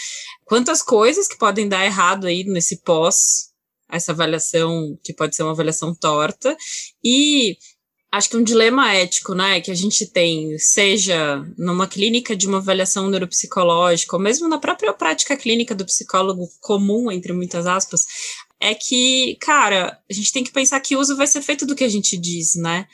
[0.45, 3.49] Quantas coisas que podem dar errado aí nesse pós,
[3.91, 6.55] essa avaliação que pode ser uma avaliação torta,
[7.03, 7.57] e
[8.11, 12.57] acho que um dilema ético, né, que a gente tem, seja numa clínica de uma
[12.57, 18.07] avaliação neuropsicológica, ou mesmo na própria prática clínica do psicólogo comum, entre muitas aspas,
[18.59, 21.83] é que, cara, a gente tem que pensar que uso vai ser feito do que
[21.83, 22.87] a gente diz, né?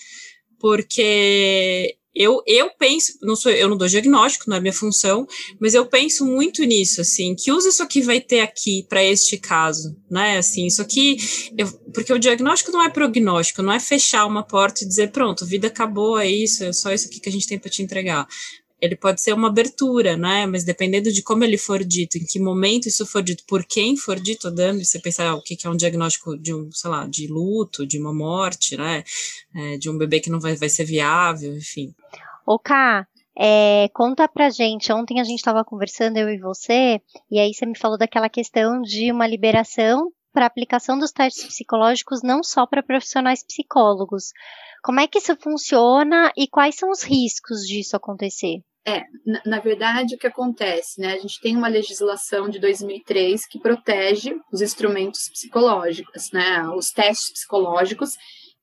[0.60, 5.28] Porque eu, eu penso, não sou, eu não dou diagnóstico, não é minha função,
[5.60, 9.38] mas eu penso muito nisso, assim, que uso isso aqui vai ter aqui para este
[9.38, 10.38] caso, né?
[10.38, 11.18] Assim, isso aqui,
[11.58, 15.46] eu, porque o diagnóstico não é prognóstico, não é fechar uma porta e dizer, pronto,
[15.46, 18.28] vida acabou, é isso, é só isso aqui que a gente tem para te entregar
[18.86, 20.46] ele pode ser uma abertura, né?
[20.46, 23.98] Mas dependendo de como ele for dito, em que momento isso for dito, por quem
[23.98, 27.08] for dito, dando, você pensar ah, o que, é um diagnóstico de um, sei lá,
[27.08, 29.04] de luto, de uma morte, né?
[29.56, 31.94] É, de um bebê que não vai, vai ser viável, enfim.
[32.46, 37.40] Ô, Ká, é, conta pra gente, ontem a gente estava conversando, eu e você, e
[37.40, 42.44] aí você me falou daquela questão de uma liberação para aplicação dos testes psicológicos não
[42.44, 44.32] só para profissionais psicólogos.
[44.84, 48.62] Como é que isso funciona e quais são os riscos disso acontecer?
[48.88, 51.14] É, na, na, verdade, o que acontece, né?
[51.14, 56.68] A gente tem uma legislação de 2003 que protege os instrumentos psicológicos, né?
[56.70, 58.12] Os testes psicológicos,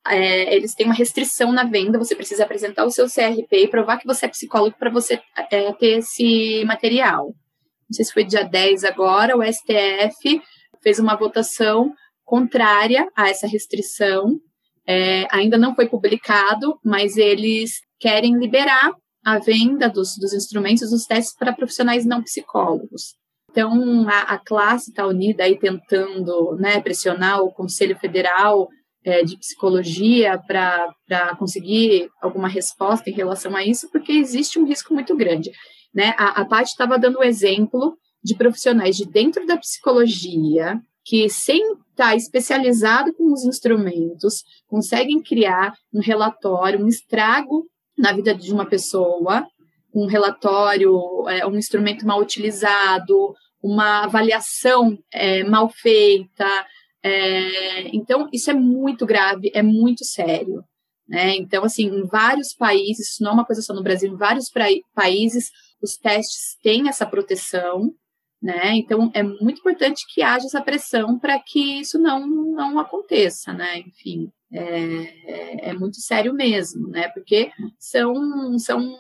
[0.07, 3.99] é, eles têm uma restrição na venda, você precisa apresentar o seu CRP e provar
[3.99, 7.27] que você é psicólogo para você é, ter esse material.
[7.27, 10.41] Não sei se foi dia 10 agora, o STF
[10.81, 11.93] fez uma votação
[12.25, 14.41] contrária a essa restrição
[14.87, 18.93] é, ainda não foi publicado, mas eles querem liberar
[19.25, 23.15] a venda dos, dos instrumentos dos testes para profissionais não psicólogos.
[23.51, 28.69] Então, a, a classe está unida aí tentando né, pressionar o Conselho Federal
[29.05, 34.95] é, de Psicologia para conseguir alguma resposta em relação a isso, porque existe um risco
[34.95, 35.51] muito grande.
[35.95, 36.15] Né?
[36.17, 41.61] A, a Paty estava dando o exemplo de profissionais de dentro da psicologia que, sem
[41.73, 48.53] estar tá especializado com os instrumentos, conseguem criar um relatório, um estrago na vida de
[48.53, 49.47] uma pessoa,
[49.95, 56.47] um relatório, é, um instrumento mal utilizado, uma avaliação é, mal feita.
[57.03, 60.65] É, então, isso é muito grave, é muito sério.
[61.09, 61.37] Né?
[61.37, 64.51] Então, assim, em vários países, isso não é uma coisa só no Brasil, em vários
[64.95, 65.51] países,
[65.83, 67.93] os testes têm essa proteção,
[68.41, 68.75] né?
[68.77, 73.79] Então é muito importante que haja essa pressão para que isso não, não aconteça, né?
[73.79, 77.09] Enfim, é, é muito sério mesmo, né?
[77.09, 78.97] Porque são, são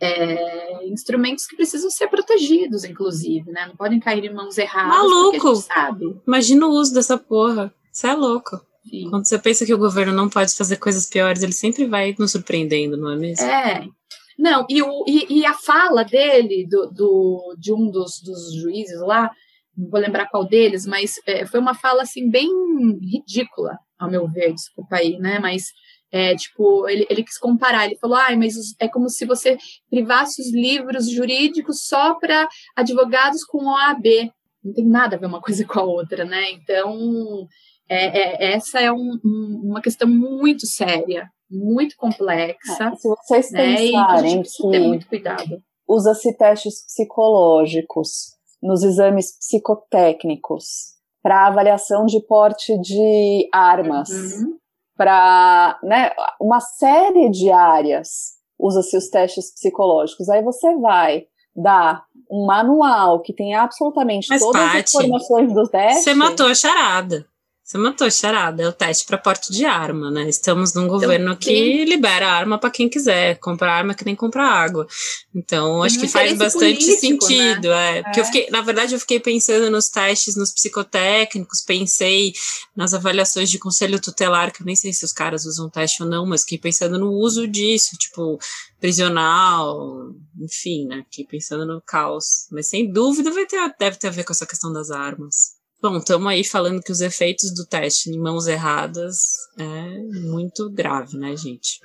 [0.00, 3.66] é, instrumentos que precisam ser protegidos, inclusive, né?
[3.66, 4.96] Não podem cair em mãos erradas.
[4.96, 5.56] Maluco!
[5.56, 6.20] sabe.
[6.26, 7.72] Imagina o uso dessa porra.
[7.92, 8.60] Você é louco.
[8.88, 9.10] Sim.
[9.10, 12.32] Quando você pensa que o governo não pode fazer coisas piores, ele sempre vai nos
[12.32, 13.44] surpreendendo, não é mesmo?
[13.44, 13.86] É,
[14.38, 18.98] não, e, o, e, e a fala dele, do, do, de um dos, dos juízes
[19.02, 19.30] lá,
[19.76, 22.48] não vou lembrar qual deles, mas é, foi uma fala assim bem
[23.02, 25.38] ridícula, ao meu ver, desculpa aí, né?
[25.38, 25.66] Mas
[26.12, 29.56] é, tipo, ele, ele quis comparar, ele falou, ah, mas é como se você
[29.88, 34.32] privasse os livros jurídicos só para advogados com OAB.
[34.62, 36.50] Não tem nada a ver uma coisa com a outra, né?
[36.50, 37.46] Então,
[37.88, 42.84] é, é, essa é um, um, uma questão muito séria, muito complexa.
[42.84, 43.76] É, se vocês né?
[43.76, 45.62] pensarem que ter muito cuidado.
[45.88, 54.56] Usa-se testes psicológicos nos exames psicotécnicos para avaliação de porte de armas, uhum.
[54.96, 60.28] para né, uma série de áreas usa-se os testes psicológicos.
[60.28, 66.04] Aí você vai dar um manual que tem absolutamente Mas, todas as informações dos testes.
[66.04, 67.26] Você matou a charada.
[67.70, 70.28] Você matou charada, é o teste para porte de arma, né?
[70.28, 74.88] Estamos num governo que libera arma para quem quiser, comprar arma que nem comprar água.
[75.32, 77.98] Então, acho que faz bastante político, sentido, né?
[77.98, 78.02] é.
[78.02, 78.22] Porque é.
[78.22, 82.32] eu fiquei, na verdade, eu fiquei pensando nos testes, nos psicotécnicos, pensei
[82.74, 86.08] nas avaliações de conselho tutelar, que eu nem sei se os caras usam teste ou
[86.08, 88.36] não, mas fiquei pensando no uso disso, tipo,
[88.80, 91.04] prisional, enfim, né?
[91.08, 92.48] Fiquei pensando no caos.
[92.50, 95.59] Mas sem dúvida vai ter, deve ter a ver com essa questão das armas.
[95.82, 101.16] Bom, estamos aí falando que os efeitos do teste em mãos erradas é muito grave,
[101.16, 101.78] né, gente?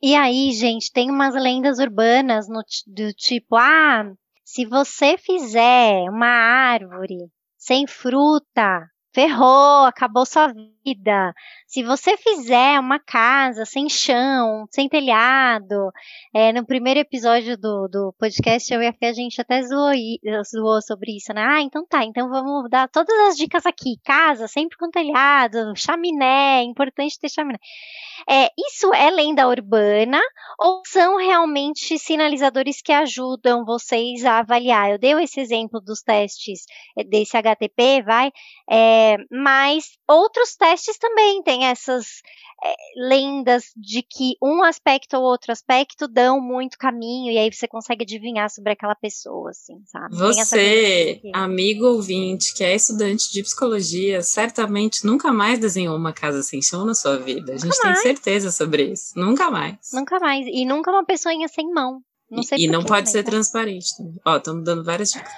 [0.00, 4.04] E aí, gente, tem umas lendas urbanas no, do tipo, ah,
[4.44, 7.16] se você fizer uma árvore
[7.58, 10.52] sem fruta, ferrou, acabou sua
[10.84, 11.32] vida.
[11.66, 15.90] Se você fizer uma casa sem chão, sem telhado,
[16.34, 19.92] é, no primeiro episódio do, do podcast, eu e a Fê, a gente até zoou,
[20.44, 21.42] zoou sobre isso, né?
[21.42, 23.96] Ah, então tá, então vamos dar todas as dicas aqui.
[24.04, 27.58] Casa sempre com telhado, chaminé, é importante ter chaminé.
[28.28, 30.20] É, isso é lenda urbana
[30.58, 34.90] ou são realmente sinalizadores que ajudam vocês a avaliar?
[34.90, 36.64] Eu dei esse exemplo dos testes
[36.96, 38.30] é, desse HTP, vai,
[38.70, 42.22] é, mas outros testes também têm essas
[42.64, 47.66] é, lendas de que um aspecto ou outro aspecto dão muito caminho e aí você
[47.66, 50.16] consegue adivinhar sobre aquela pessoa, assim, sabe?
[50.16, 56.62] Você, amigo ouvinte, que é estudante de psicologia, certamente nunca mais desenhou uma casa sem
[56.62, 57.54] chão na sua vida.
[57.54, 59.12] A gente tem certeza sobre isso.
[59.16, 59.90] Nunca mais.
[59.92, 60.46] Nunca mais.
[60.46, 62.00] E nunca uma pessoinha sem mão.
[62.30, 63.88] Não sei e, e não pode ser transparente.
[64.24, 65.32] Ó, estamos dando várias dicas.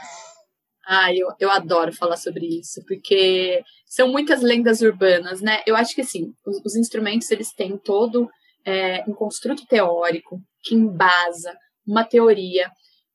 [0.87, 5.63] Ah, eu, eu adoro falar sobre isso, porque são muitas lendas urbanas, né?
[5.67, 8.29] Eu acho que, assim, os, os instrumentos, eles têm todo
[8.65, 12.71] é, um construto teórico que embasa uma teoria.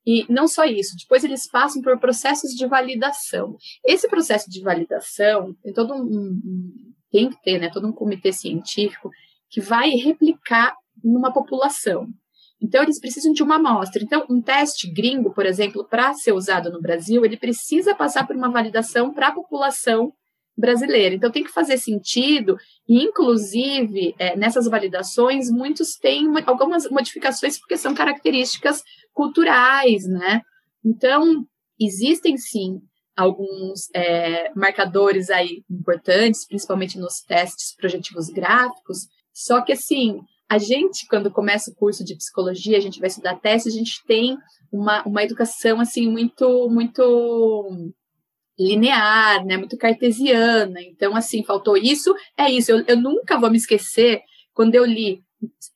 [0.06, 3.56] E não só isso, depois eles passam por processos de validação.
[3.86, 8.32] Esse processo de validação tem todo um, um tem que ter, né, todo um comitê
[8.32, 9.10] científico
[9.50, 12.08] que vai replicar numa população.
[12.62, 14.04] Então, eles precisam de uma amostra.
[14.04, 18.36] Então, um teste gringo, por exemplo, para ser usado no Brasil, ele precisa passar por
[18.36, 20.12] uma validação para a população
[20.58, 21.16] brasileira.
[21.16, 27.78] Então, tem que fazer sentido, e, inclusive, é, nessas validações, muitos têm algumas modificações porque
[27.78, 30.42] são características culturais, né?
[30.84, 31.46] Então,
[31.80, 32.82] existem sim
[33.16, 40.20] alguns é, marcadores aí importantes, principalmente nos testes projetivos gráficos, só que, assim,
[40.50, 44.04] a gente, quando começa o curso de psicologia, a gente vai estudar teste, a gente
[44.08, 44.36] tem
[44.72, 47.92] uma, uma educação, assim, muito, muito
[48.58, 50.82] linear, né, muito cartesiana.
[50.82, 52.72] Então, assim, faltou isso, é isso.
[52.72, 54.22] Eu, eu nunca vou me esquecer
[54.54, 55.22] quando eu li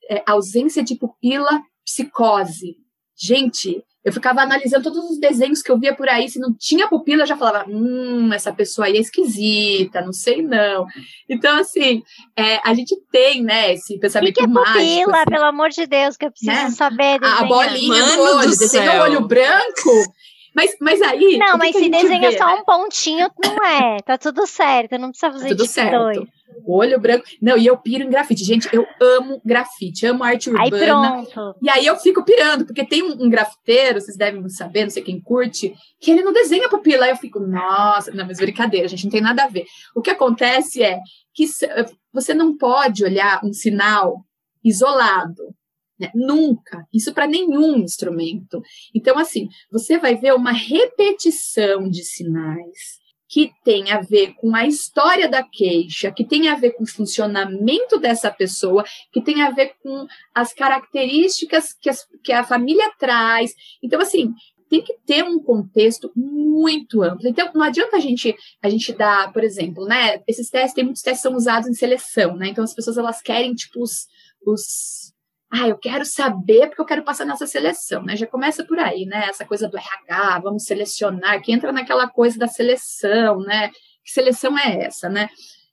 [0.09, 2.75] é, ausência de pupila, psicose.
[3.15, 6.87] Gente, eu ficava analisando todos os desenhos que eu via por aí, se não tinha
[6.87, 10.85] pupila, eu já falava, hum, essa pessoa aí é esquisita, não sei não.
[11.29, 12.03] Então, assim,
[12.35, 14.73] é, a gente tem, né, esse pensamento que que é mágico.
[14.73, 16.69] pupila, assim, pelo amor de Deus, que eu preciso né?
[16.71, 17.43] saber desenhar.
[17.43, 20.13] A bolinha Mano do olho, desenhar o olho branco,
[20.53, 21.37] mas, mas aí.
[21.37, 22.53] Não, mas se desenha vê, só né?
[22.55, 23.97] um pontinho, não é.
[24.01, 24.97] Tá tudo certo.
[24.99, 25.97] Não precisa fazer Tá tudo tipo certo.
[25.97, 26.29] dois.
[26.65, 27.25] Olho branco.
[27.41, 28.43] Não, e eu piro em grafite.
[28.43, 31.25] Gente, eu amo grafite, amo arte Aí urbana.
[31.25, 31.57] pronto.
[31.61, 35.03] E aí eu fico pirando, porque tem um, um grafiteiro, vocês devem saber, não sei
[35.03, 37.05] quem curte, que ele não desenha pupila.
[37.05, 39.65] Aí eu fico, nossa, não, mas brincadeira, gente, não tem nada a ver.
[39.95, 40.99] O que acontece é
[41.33, 41.67] que se-
[42.13, 44.23] você não pode olhar um sinal
[44.63, 45.53] isolado.
[45.99, 46.09] né?
[46.15, 46.85] Nunca.
[46.91, 48.61] Isso para nenhum instrumento.
[48.95, 52.99] Então, assim, você vai ver uma repetição de sinais
[53.33, 56.87] que tem a ver com a história da queixa, que tem a ver com o
[56.87, 60.05] funcionamento dessa pessoa, que tem a ver com
[60.35, 63.51] as características que, as- que a família traz.
[63.81, 64.31] Então, assim,
[64.69, 67.27] tem que ter um contexto muito amplo.
[67.27, 70.21] Então, não adianta a gente a gente dar, por exemplo, né?
[70.27, 72.49] Esses testes, tem muitos testes que são usados em seleção, né?
[72.49, 74.05] Então, as pessoas elas querem, tipo, os,
[74.45, 75.11] os
[75.55, 78.15] ah, eu quero saber porque eu quero passar nessa seleção, né?
[78.15, 79.27] Já começa por aí, né?
[79.29, 83.69] Essa coisa do RH, vamos selecionar, que entra naquela coisa da seleção, né?
[84.03, 85.29] Que seleção é essa, né?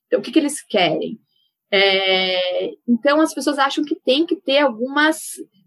[0.06, 1.18] Então, o que, que eles querem?
[1.72, 5.18] É, então, as pessoas acham que tem que ter algumas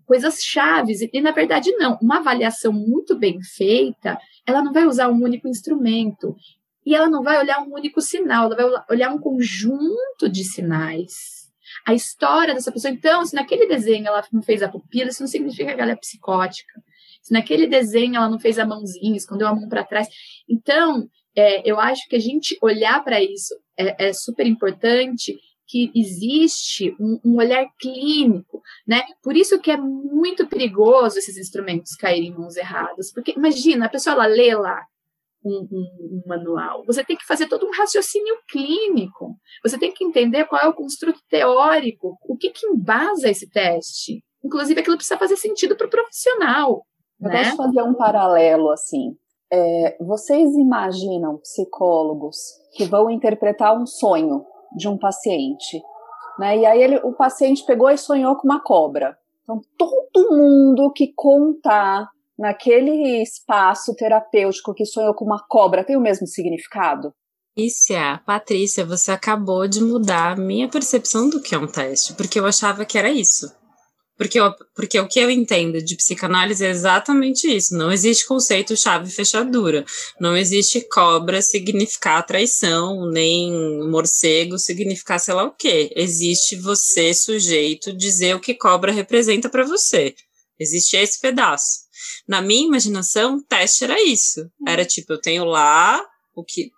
[0.06, 1.98] coisas chaves, e, e na verdade não.
[2.00, 6.36] Uma avaliação muito bem feita, ela não vai usar um único instrumento,
[6.86, 11.43] e ela não vai olhar um único sinal, ela vai olhar um conjunto de sinais
[11.86, 12.94] a história dessa pessoa.
[12.94, 15.96] Então, se naquele desenho ela não fez a pupila, isso não significa que ela é
[15.96, 16.82] psicótica.
[17.22, 20.08] Se naquele desenho ela não fez a mãozinha, escondeu a mão para trás.
[20.48, 25.92] Então, é, eu acho que a gente olhar para isso é, é, super importante que
[25.96, 29.02] existe um, um, olhar clínico, né?
[29.24, 33.90] Por isso que é muito perigoso esses instrumentos caírem em mãos erradas, porque imagina, a
[33.90, 34.86] pessoa ela lê lá
[35.44, 35.82] um, um,
[36.18, 36.84] um, manual.
[36.86, 39.36] Você tem que fazer todo um raciocínio clínico.
[39.64, 44.24] Você tem que entender qual é o construto teórico, o que, que embasa esse teste.
[44.44, 46.86] Inclusive, aquilo precisa fazer sentido para o profissional.
[47.22, 47.44] Eu né?
[47.44, 49.16] posso fazer um paralelo assim.
[49.52, 52.38] É, vocês imaginam psicólogos
[52.76, 54.44] que vão interpretar um sonho
[54.76, 55.82] de um paciente,
[56.40, 56.58] né?
[56.58, 59.16] E aí ele, o paciente pegou e sonhou com uma cobra.
[59.44, 66.02] Então, todo mundo que contar naquele espaço terapêutico que sonhou com uma cobra tem o
[66.02, 67.14] mesmo significado?
[67.56, 72.40] Patrícia, Patrícia, você acabou de mudar a minha percepção do que é um teste, porque
[72.40, 73.48] eu achava que era isso.
[74.18, 77.76] Porque, eu, porque o que eu entendo de psicanálise é exatamente isso.
[77.76, 79.84] Não existe conceito chave fechadura.
[80.20, 83.52] Não existe cobra significar traição, nem
[83.90, 85.92] morcego significar sei lá o quê.
[85.96, 90.14] Existe você, sujeito, dizer o que cobra representa para você.
[90.60, 91.83] Existe esse pedaço.
[92.28, 94.42] Na minha imaginação, teste era isso.
[94.62, 94.66] Hum.
[94.68, 96.02] Era tipo, eu tenho lá
[96.36, 96.72] o que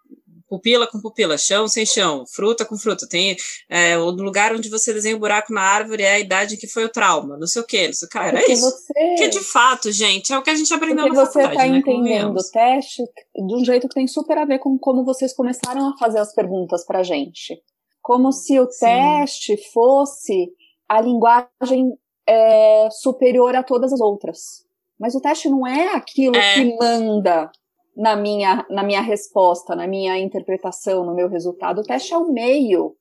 [0.48, 3.08] pupila com pupila, chão sem chão, fruta com fruta.
[3.08, 3.36] Tem
[3.70, 6.68] é, o lugar onde você desenha o um buraco na árvore é a idade que
[6.68, 8.18] foi o trauma, não sei o quê, não sei o que.
[8.18, 8.70] Era Porque isso.
[8.70, 9.16] Você...
[9.18, 11.56] Que de fato, gente, é o que a gente aprendeu Porque na faculdade.
[11.56, 14.78] Você está né, entendendo o teste de um jeito que tem super a ver com
[14.78, 17.60] como vocês começaram a fazer as perguntas pra gente.
[18.02, 18.86] Como se o Sim.
[18.86, 20.52] teste fosse
[20.88, 24.64] a linguagem é, superior a todas as outras.
[25.00, 26.54] Mas o teste não é aquilo é.
[26.54, 27.52] que manda
[27.96, 31.80] na minha, na minha resposta, na minha interpretação, no meu resultado.
[31.80, 32.96] O teste é o meio.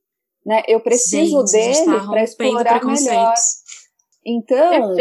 [0.44, 0.62] Né?
[0.68, 3.34] Eu preciso Gente, dele para explorar melhor.
[4.26, 4.94] Então,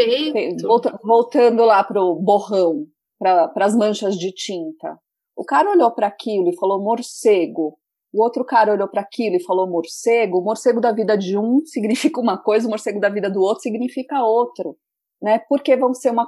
[1.02, 2.86] voltando lá para o borrão,
[3.18, 4.98] para as manchas de tinta.
[5.36, 7.78] O cara olhou para aquilo e falou morcego.
[8.12, 10.38] O outro cara olhou para aquilo e falou morcego.
[10.38, 13.62] O morcego da vida de um significa uma coisa, o morcego da vida do outro
[13.62, 14.76] significa outro.
[15.20, 15.40] Né?
[15.48, 16.26] Porque vão ser uma,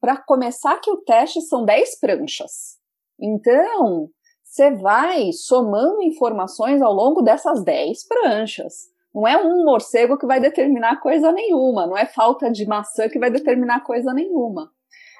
[0.00, 2.78] para começar que o teste são 10 pranchas.
[3.20, 4.08] Então,
[4.44, 8.74] você vai somando informações ao longo dessas 10 pranchas.
[9.14, 13.18] Não é um morcego que vai determinar coisa nenhuma, não é falta de maçã que
[13.18, 14.70] vai determinar coisa nenhuma.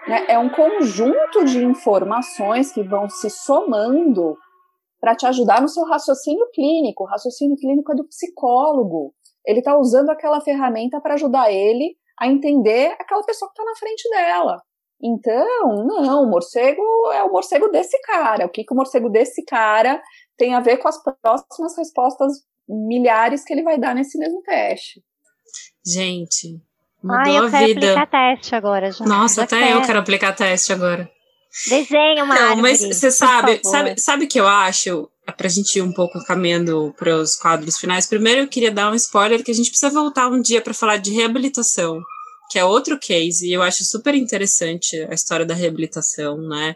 [0.06, 0.26] Né?
[0.28, 4.36] É um conjunto de informações que vão se somando
[5.00, 7.04] para te ajudar no seu raciocínio clínico.
[7.04, 9.14] O raciocínio clínico é do psicólogo.
[9.44, 13.76] Ele está usando aquela ferramenta para ajudar ele a entender aquela pessoa que está na
[13.76, 14.62] frente dela.
[15.02, 16.82] Então, não, o morcego
[17.12, 18.46] é o morcego desse cara.
[18.46, 20.02] O que, que o morcego desse cara
[20.36, 22.32] tem a ver com as próximas respostas
[22.68, 25.02] milhares que ele vai dar nesse mesmo teste?
[25.86, 26.60] Gente,
[27.02, 27.92] mudou Ai, eu a quero vida.
[27.92, 29.04] aplicar teste agora, já.
[29.04, 29.78] Nossa, já até quero.
[29.78, 31.08] eu quero aplicar teste agora.
[31.68, 33.70] Desenha uma Não, árvore, mas você sabe, favor.
[33.70, 35.08] sabe, sabe o que eu acho?
[35.36, 38.06] Pra gente ir um pouco caminhando para os quadros finais.
[38.06, 40.96] Primeiro, eu queria dar um spoiler que a gente precisa voltar um dia para falar
[40.98, 42.00] de reabilitação
[42.48, 46.74] que é outro case, e eu acho super interessante a história da reabilitação, né?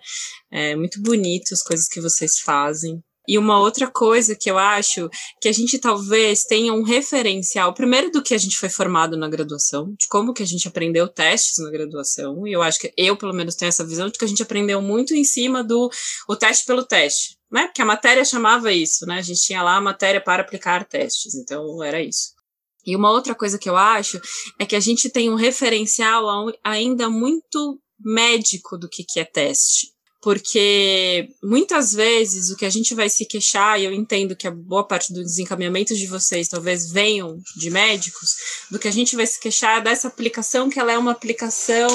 [0.51, 3.03] É muito bonito as coisas que vocês fazem.
[3.27, 5.09] E uma outra coisa que eu acho
[5.41, 9.29] que a gente talvez tenha um referencial, primeiro do que a gente foi formado na
[9.29, 13.17] graduação, de como que a gente aprendeu testes na graduação, e eu acho que eu,
[13.17, 15.89] pelo menos, tenho essa visão de que a gente aprendeu muito em cima do
[16.29, 17.67] o teste pelo teste, né?
[17.67, 19.19] Porque a matéria chamava isso, né?
[19.19, 22.42] A gente tinha lá a matéria para aplicar testes, então era isso.
[22.85, 24.21] E uma outra coisa que eu acho
[24.59, 26.27] é que a gente tem um referencial
[26.65, 29.93] ainda muito médico do que, que é teste.
[30.21, 34.53] Porque muitas vezes o que a gente vai se queixar, e eu entendo que a
[34.53, 38.31] boa parte dos encaminhamentos de vocês talvez venham de médicos,
[38.71, 41.91] do que a gente vai se queixar é dessa aplicação que ela é uma aplicação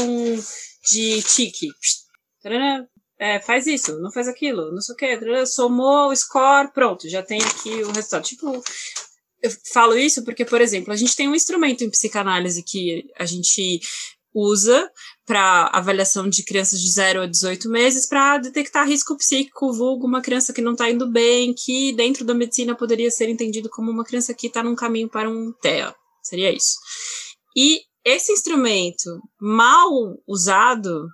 [0.91, 1.69] de tique.
[3.19, 7.23] É, faz isso, não faz aquilo, não sei o que, somou o score, pronto, já
[7.23, 8.23] tem aqui o resultado.
[8.23, 8.61] Tipo,
[9.41, 13.25] eu falo isso porque, por exemplo, a gente tem um instrumento em psicanálise que a
[13.25, 13.79] gente
[14.33, 14.89] usa
[15.25, 20.21] para avaliação de crianças de 0 a 18 meses para detectar risco psíquico, vulgo uma
[20.21, 24.05] criança que não está indo bem, que dentro da medicina poderia ser entendido como uma
[24.05, 25.93] criança que está num caminho para um TEA.
[26.21, 26.75] Seria isso.
[27.55, 29.89] E esse instrumento mal
[30.27, 31.07] usado,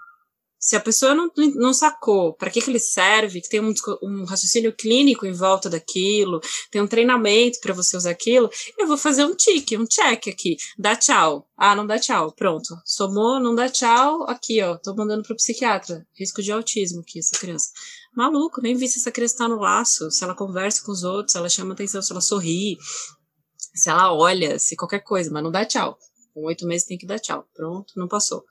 [0.63, 4.23] se a pessoa não, não sacou para que, que ele serve, que tem um, um,
[4.23, 6.39] raciocínio clínico em volta daquilo,
[6.71, 10.55] tem um treinamento para você usar aquilo, eu vou fazer um tique, um check aqui.
[10.79, 11.45] Dá tchau.
[11.57, 12.31] Ah, não dá tchau.
[12.31, 12.77] Pronto.
[12.85, 14.23] Somou, não dá tchau.
[14.23, 14.77] Aqui, ó.
[14.77, 16.07] Tô mandando pro psiquiatra.
[16.17, 17.69] Risco de autismo aqui, essa criança.
[18.15, 21.33] Maluco, nem vi se essa criança tá no laço, se ela conversa com os outros,
[21.33, 22.77] se ela chama atenção, se ela sorri,
[23.75, 25.97] se ela olha, se qualquer coisa, mas não dá tchau.
[26.33, 27.45] Com oito meses tem que dar tchau.
[27.53, 28.45] Pronto, não passou.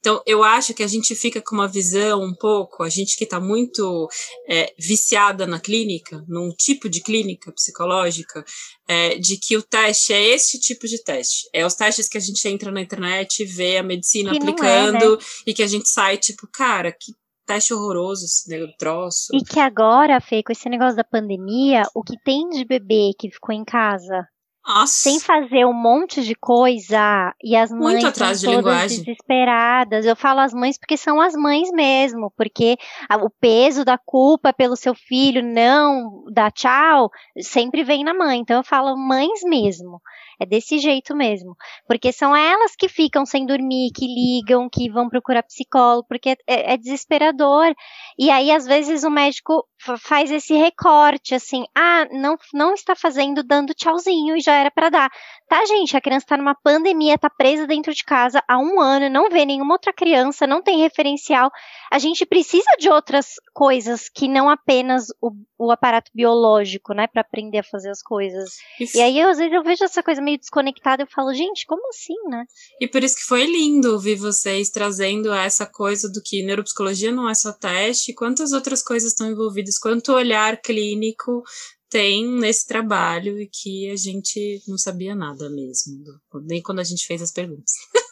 [0.00, 3.24] Então, eu acho que a gente fica com uma visão um pouco, a gente que
[3.24, 4.08] está muito
[4.48, 8.44] é, viciada na clínica, num tipo de clínica psicológica,
[8.86, 11.48] é, de que o teste é esse tipo de teste.
[11.52, 15.14] É os testes que a gente entra na internet e vê a medicina que aplicando
[15.14, 15.18] é, né?
[15.46, 17.12] e que a gente sai tipo, cara, que
[17.44, 19.34] teste horroroso esse troço.
[19.34, 23.30] E que agora, Fê, com esse negócio da pandemia, o que tem de bebê que
[23.30, 24.28] ficou em casa
[24.68, 24.92] nossa.
[24.92, 28.98] sem fazer um monte de coisa e as mães Muito atrás de linguagem.
[28.98, 30.04] desesperadas.
[30.04, 32.76] Eu falo as mães porque são as mães mesmo, porque
[33.22, 37.10] o peso da culpa pelo seu filho não dar tchau
[37.40, 38.40] sempre vem na mãe.
[38.40, 40.00] Então eu falo mães mesmo.
[40.40, 41.56] É desse jeito mesmo.
[41.86, 46.74] Porque são elas que ficam sem dormir, que ligam, que vão procurar psicólogo, porque é,
[46.74, 47.74] é desesperador.
[48.18, 49.66] E aí, às vezes, o médico
[49.98, 54.88] faz esse recorte, assim, ah, não, não está fazendo, dando tchauzinho e já era para
[54.88, 55.10] dar.
[55.48, 59.08] Tá, gente, a criança está numa pandemia, está presa dentro de casa há um ano,
[59.08, 61.50] não vê nenhuma outra criança, não tem referencial.
[61.90, 67.22] A gente precisa de outras coisas que não apenas o, o aparato biológico, né, para
[67.22, 68.56] aprender a fazer as coisas.
[68.78, 68.96] Isso.
[68.96, 72.14] E aí, às vezes, eu vejo essa coisa meio desconectada, eu falo, gente, como assim,
[72.28, 72.44] né?
[72.80, 77.28] E por isso que foi lindo ouvir vocês trazendo essa coisa do que neuropsicologia não
[77.28, 81.42] é só teste, quantas outras coisas estão envolvidas, quanto olhar clínico
[81.90, 86.04] tem nesse trabalho e que a gente não sabia nada mesmo,
[86.44, 87.72] nem quando a gente fez as perguntas.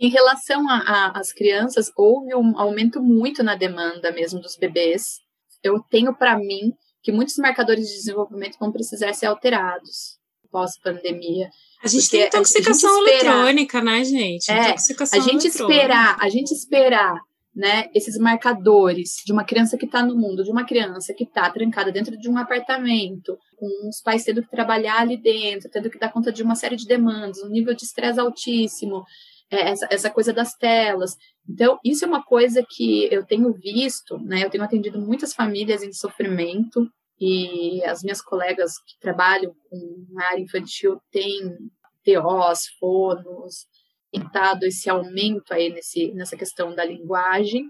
[0.00, 5.20] Em relação às crianças, houve um aumento muito na demanda mesmo dos bebês.
[5.62, 10.18] Eu tenho para mim que muitos marcadores de desenvolvimento vão precisar ser alterados
[10.50, 11.48] pós-pandemia.
[11.82, 14.50] A gente tem intoxicação gente esperar, eletrônica, né, gente?
[14.50, 14.74] É,
[15.12, 17.20] a gente esperar, a gente esperar,
[17.54, 21.50] né, esses marcadores de uma criança que está no mundo, de uma criança que está
[21.50, 25.98] trancada dentro de um apartamento, com os pais tendo que trabalhar ali dentro, tendo que
[25.98, 29.04] dar conta de uma série de demandas, um nível de estresse altíssimo,
[29.50, 31.16] essa, essa coisa das telas.
[31.48, 34.44] Então, isso é uma coisa que eu tenho visto, né?
[34.44, 36.88] Eu tenho atendido muitas famílias em sofrimento,
[37.20, 41.54] e as minhas colegas que trabalham com área infantil têm
[42.02, 43.66] TOs, fonos,
[44.10, 47.64] tentado esse aumento aí nesse, nessa questão da linguagem,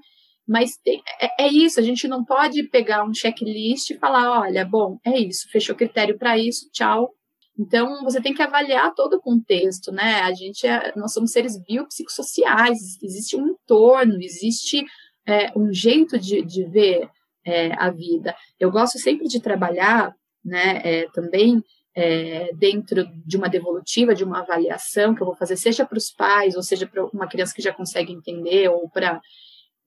[0.46, 4.64] mas tem, é, é, isso, a gente não pode pegar um checklist e falar, olha,
[4.64, 7.12] bom, é isso, fechou critério para isso, tchau.
[7.60, 10.22] Então, você tem que avaliar todo o contexto, né?
[10.22, 14.82] A gente, é, nós somos seres biopsicossociais, existe um entorno, existe
[15.26, 17.06] é, um jeito de, de ver
[17.44, 18.34] é, a vida.
[18.58, 21.62] Eu gosto sempre de trabalhar, né, é, também
[21.94, 26.10] é, dentro de uma devolutiva, de uma avaliação que eu vou fazer, seja para os
[26.10, 29.20] pais, ou seja para uma criança que já consegue entender, ou para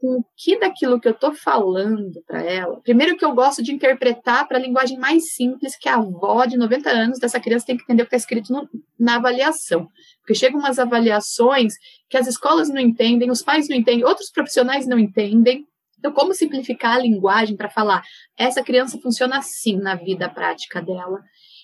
[0.04, 2.82] com o que daquilo que eu estou falando para ela.
[2.82, 6.58] Primeiro que eu gosto de interpretar para a linguagem mais simples que a avó de
[6.58, 9.88] 90 anos dessa criança tem que entender o que está escrito no, na avaliação.
[10.20, 11.76] Porque chegam umas avaliações
[12.10, 15.66] que as escolas não entendem, os pais não entendem, outros profissionais não entendem,
[15.98, 18.04] então, como simplificar a linguagem para falar
[18.38, 21.24] essa criança funciona assim na vida prática dela?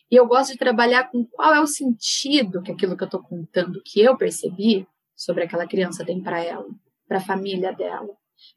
[0.10, 3.22] E eu gosto de trabalhar com qual é o sentido que aquilo que eu estou
[3.22, 6.66] contando, que eu percebi sobre aquela criança tem para ela,
[7.06, 8.08] para a família dela.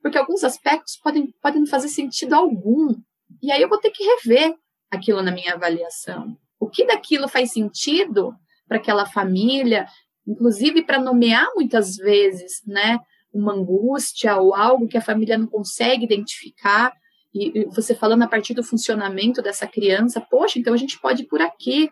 [0.01, 2.95] Porque alguns aspectos podem, podem não fazer sentido algum.
[3.43, 4.55] E aí eu vou ter que rever
[4.91, 6.37] aquilo na minha avaliação.
[6.61, 8.35] O que daquilo faz sentido
[8.69, 9.87] para aquela família,
[10.27, 12.99] inclusive para nomear muitas vezes, né,
[13.33, 16.93] uma angústia ou algo que a família não consegue identificar,
[17.35, 21.27] e você falando a partir do funcionamento dessa criança, poxa, então a gente pode ir
[21.27, 21.91] por aqui.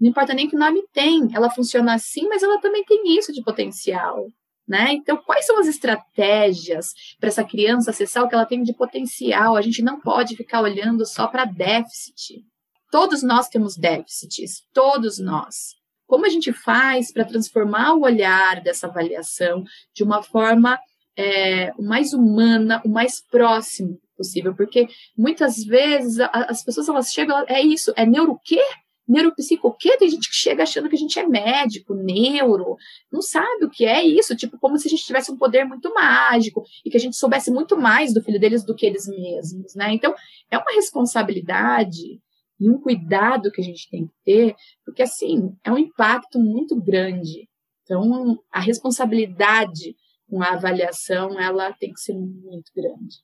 [0.00, 3.42] Não importa nem que nome tem, ela funciona assim, mas ela também tem isso de
[3.42, 4.26] potencial.
[4.66, 4.92] Né?
[4.92, 9.56] Então, quais são as estratégias para essa criança acessar o que ela tem de potencial?
[9.56, 12.44] A gente não pode ficar olhando só para déficit.
[12.90, 15.74] Todos nós temos déficits, todos nós.
[16.06, 20.78] Como a gente faz para transformar o olhar dessa avaliação de uma forma
[21.16, 24.54] é, o mais humana, o mais próximo possível?
[24.54, 28.62] Porque muitas vezes as pessoas elas chegam, é isso, é neuro quê?
[29.06, 29.96] Neuropsico o quê?
[29.96, 32.76] Tem gente que chega achando que a gente é médico, neuro,
[33.12, 35.92] não sabe o que é isso, tipo, como se a gente tivesse um poder muito
[35.92, 39.74] mágico e que a gente soubesse muito mais do filho deles do que eles mesmos,
[39.74, 39.92] né?
[39.92, 40.14] Então,
[40.50, 42.20] é uma responsabilidade
[42.60, 46.80] e um cuidado que a gente tem que ter, porque assim, é um impacto muito
[46.80, 47.48] grande
[47.84, 49.96] Então, a responsabilidade
[50.30, 53.16] com a avaliação, ela tem que ser muito grande.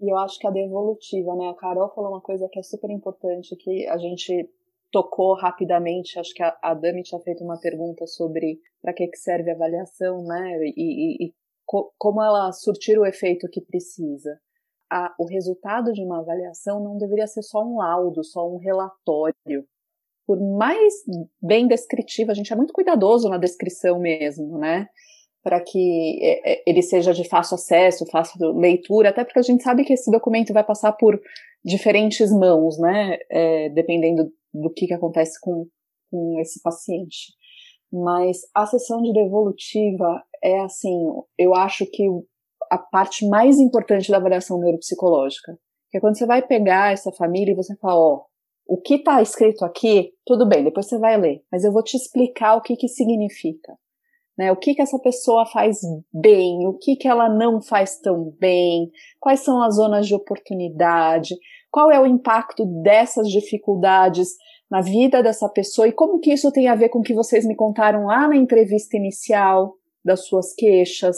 [0.00, 1.48] E eu acho que a devolutiva, né?
[1.48, 4.48] A Carol falou uma coisa que é super importante, que a gente
[4.94, 9.16] tocou rapidamente, acho que a, a Dami tinha feito uma pergunta sobre para que, que
[9.18, 10.56] serve a avaliação, né?
[10.62, 11.34] E, e, e
[11.66, 14.38] co, como ela surtir o efeito que precisa.
[14.88, 19.66] A, o resultado de uma avaliação não deveria ser só um laudo, só um relatório.
[20.24, 20.94] Por mais
[21.42, 24.86] bem descritivo, a gente é muito cuidadoso na descrição mesmo, né?
[25.42, 29.64] Para que é, é, ele seja de fácil acesso, fácil leitura, até porque a gente
[29.64, 31.20] sabe que esse documento vai passar por
[31.64, 33.18] diferentes mãos, né?
[33.28, 35.66] É, dependendo do que, que acontece com,
[36.10, 37.34] com esse paciente.
[37.92, 40.96] Mas a sessão de devolutiva é assim,
[41.38, 42.06] eu acho que
[42.70, 45.56] a parte mais importante da avaliação neuropsicológica.
[45.90, 48.24] Que é quando você vai pegar essa família e você fala, ó,
[48.66, 51.96] o que está escrito aqui, tudo bem, depois você vai ler, mas eu vou te
[51.96, 53.76] explicar o que que significa.
[54.36, 55.78] Né, o que que essa pessoa faz
[56.12, 58.90] bem, o que que ela não faz tão bem,
[59.20, 61.36] quais são as zonas de oportunidade,
[61.74, 64.28] qual é o impacto dessas dificuldades
[64.70, 67.44] na vida dessa pessoa e como que isso tem a ver com o que vocês
[67.44, 71.16] me contaram lá na entrevista inicial das suas queixas,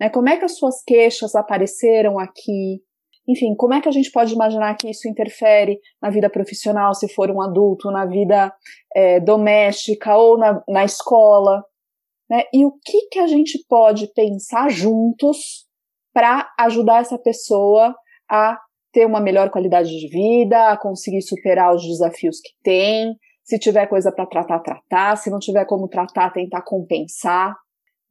[0.00, 0.08] né?
[0.08, 2.82] Como é que as suas queixas apareceram aqui?
[3.28, 7.06] Enfim, como é que a gente pode imaginar que isso interfere na vida profissional, se
[7.12, 8.50] for um adulto, na vida
[8.96, 11.62] é, doméstica ou na, na escola?
[12.30, 12.44] Né?
[12.54, 15.66] E o que, que a gente pode pensar juntos
[16.14, 17.94] para ajudar essa pessoa
[18.30, 18.58] a
[18.92, 23.16] ter uma melhor qualidade de vida, conseguir superar os desafios que tem.
[23.44, 25.16] Se tiver coisa para tratar, tratar.
[25.16, 27.56] Se não tiver como tratar, tentar compensar.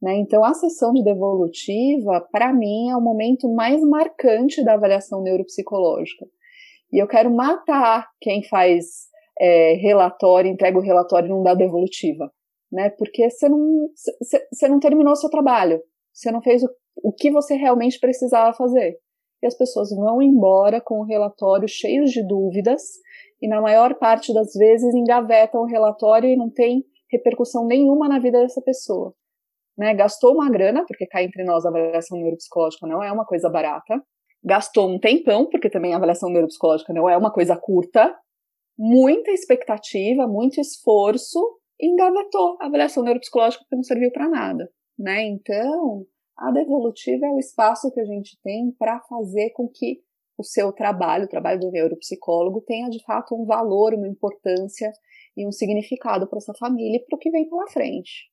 [0.00, 0.16] Né?
[0.16, 6.26] Então, a sessão de devolutiva, para mim, é o momento mais marcante da avaliação neuropsicológica.
[6.92, 9.08] E eu quero matar quem faz
[9.38, 12.30] é, relatório, entrega o relatório e não dá devolutiva.
[12.72, 12.90] Né?
[12.90, 13.88] Porque você não,
[14.52, 15.80] você não terminou seu trabalho.
[16.12, 18.98] Você não fez o, o que você realmente precisava fazer
[19.42, 22.82] e as pessoas vão embora com o relatório cheios de dúvidas
[23.40, 28.18] e na maior parte das vezes engavetam o relatório e não tem repercussão nenhuma na
[28.18, 29.14] vida dessa pessoa.
[29.76, 29.94] Né?
[29.94, 34.02] Gastou uma grana, porque cá entre nós a avaliação neuropsicológica não é uma coisa barata.
[34.44, 38.14] Gastou um tempão, porque também a avaliação neuropsicológica não é uma coisa curta.
[38.78, 41.38] Muita expectativa, muito esforço,
[41.80, 44.70] e engavetou a avaliação neuropsicológica porque não serviu para nada.
[44.98, 45.26] Né?
[45.28, 46.04] Então,
[46.40, 50.00] a devolutiva é o espaço que a gente tem para fazer com que
[50.38, 54.90] o seu trabalho, o trabalho do neuropsicólogo, tenha de fato um valor, uma importância
[55.36, 58.30] e um significado para essa família e para o que vem pela frente.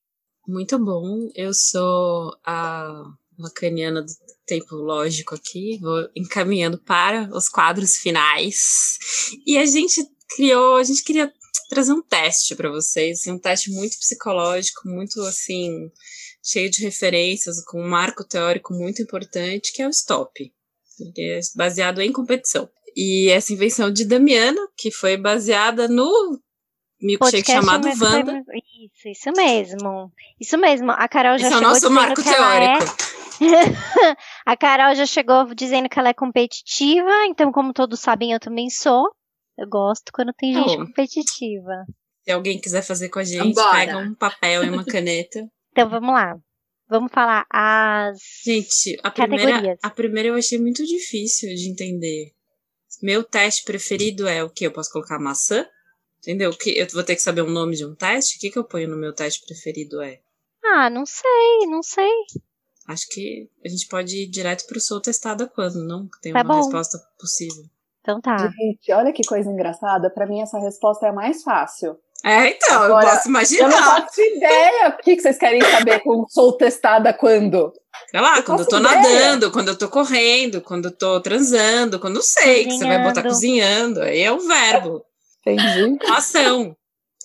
[0.47, 1.29] Muito bom.
[1.35, 3.03] Eu sou a
[3.37, 4.11] lacaniana do
[4.45, 8.97] tempo lógico aqui, vou encaminhando para os quadros finais.
[9.45, 10.01] E a gente
[10.33, 11.31] criou, a gente queria
[11.69, 15.91] trazer um teste para vocês, um teste muito psicológico, muito assim,
[16.47, 20.51] cheio de referências, com um marco teórico muito importante, que é o stop.
[20.99, 22.69] Ele é baseado em competição.
[22.95, 26.39] E essa invenção de Damiano, que foi baseada no
[27.01, 28.43] milkshake chamado Wanda.
[28.81, 30.11] Isso, isso mesmo.
[30.39, 30.91] Isso mesmo.
[30.91, 32.85] A Carol já Esse chegou é o nosso marco teórico.
[33.43, 34.17] É...
[34.45, 38.69] a Carol já chegou dizendo que ela é competitiva, então, como todos sabem, eu também
[38.69, 39.11] sou.
[39.57, 40.85] Eu gosto quando tem gente oh.
[40.85, 41.85] competitiva.
[42.23, 43.71] Se alguém quiser fazer com a gente, Vambora.
[43.71, 45.39] pega um papel e uma caneta.
[45.77, 46.35] Então vamos lá.
[46.89, 48.17] Vamos falar as.
[48.43, 52.33] Gente, a primeira, a primeira eu achei muito difícil de entender.
[52.99, 54.65] Meu teste preferido é o que?
[54.65, 55.67] Eu posso colocar maçã?
[56.19, 56.51] Entendeu?
[56.57, 58.37] Que eu vou ter que saber o nome de um teste?
[58.37, 60.19] O que, que eu ponho no meu teste preferido é?
[60.65, 62.11] Ah, não sei, não sei.
[62.87, 66.09] Acho que a gente pode ir direto pro sou testado quando, não?
[66.23, 66.61] Tem tá uma bom.
[66.61, 67.65] resposta possível.
[68.01, 68.35] Então tá.
[68.37, 70.09] Gente, olha que coisa engraçada.
[70.09, 71.99] Para mim, essa resposta é a mais fácil.
[72.23, 73.63] É, então, Agora, eu posso imaginar.
[73.63, 74.89] Eu não faço ideia.
[74.89, 77.73] O que, vocês querem saber com sou testada quando?
[78.09, 78.95] Sei lá, eu quando eu tô ideia.
[78.95, 83.03] nadando, quando eu tô correndo, quando eu tô transando, quando eu sei que você vai
[83.03, 84.01] botar cozinhando.
[84.01, 85.05] Aí é o verbo.
[85.45, 85.97] Entendi.
[86.11, 86.75] Ação.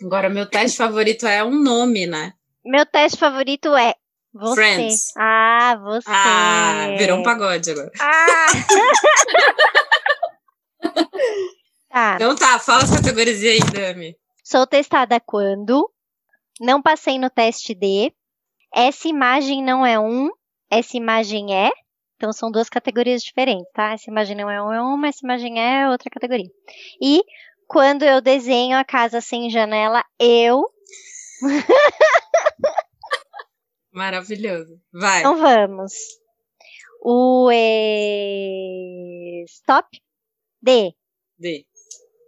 [0.03, 2.33] Agora, meu teste favorito é um nome, né?
[2.65, 3.95] Meu teste favorito é
[4.33, 4.55] você.
[4.55, 5.13] Friends.
[5.17, 6.09] Ah, você.
[6.09, 7.91] Ah, virou um pagode agora.
[8.01, 8.47] Ah!
[11.93, 12.15] tá.
[12.17, 14.17] Então tá, fala as categorias aí, Dami.
[14.53, 15.91] Sou testada quando?
[16.61, 18.13] Não passei no teste D.
[18.71, 20.29] Essa imagem não é um,
[20.71, 21.71] essa imagem é.
[22.17, 23.95] Então são duas categorias diferentes, tá?
[23.95, 26.51] Essa imagem não é um, é uma, essa imagem é outra categoria.
[27.01, 27.23] E
[27.67, 30.71] quando eu desenho a casa sem janela, eu.
[33.91, 34.79] Maravilhoso.
[34.93, 35.21] Vai.
[35.21, 35.95] Então vamos.
[37.01, 37.87] O e...
[39.49, 39.89] stop.
[40.61, 40.95] D.
[41.39, 41.65] D.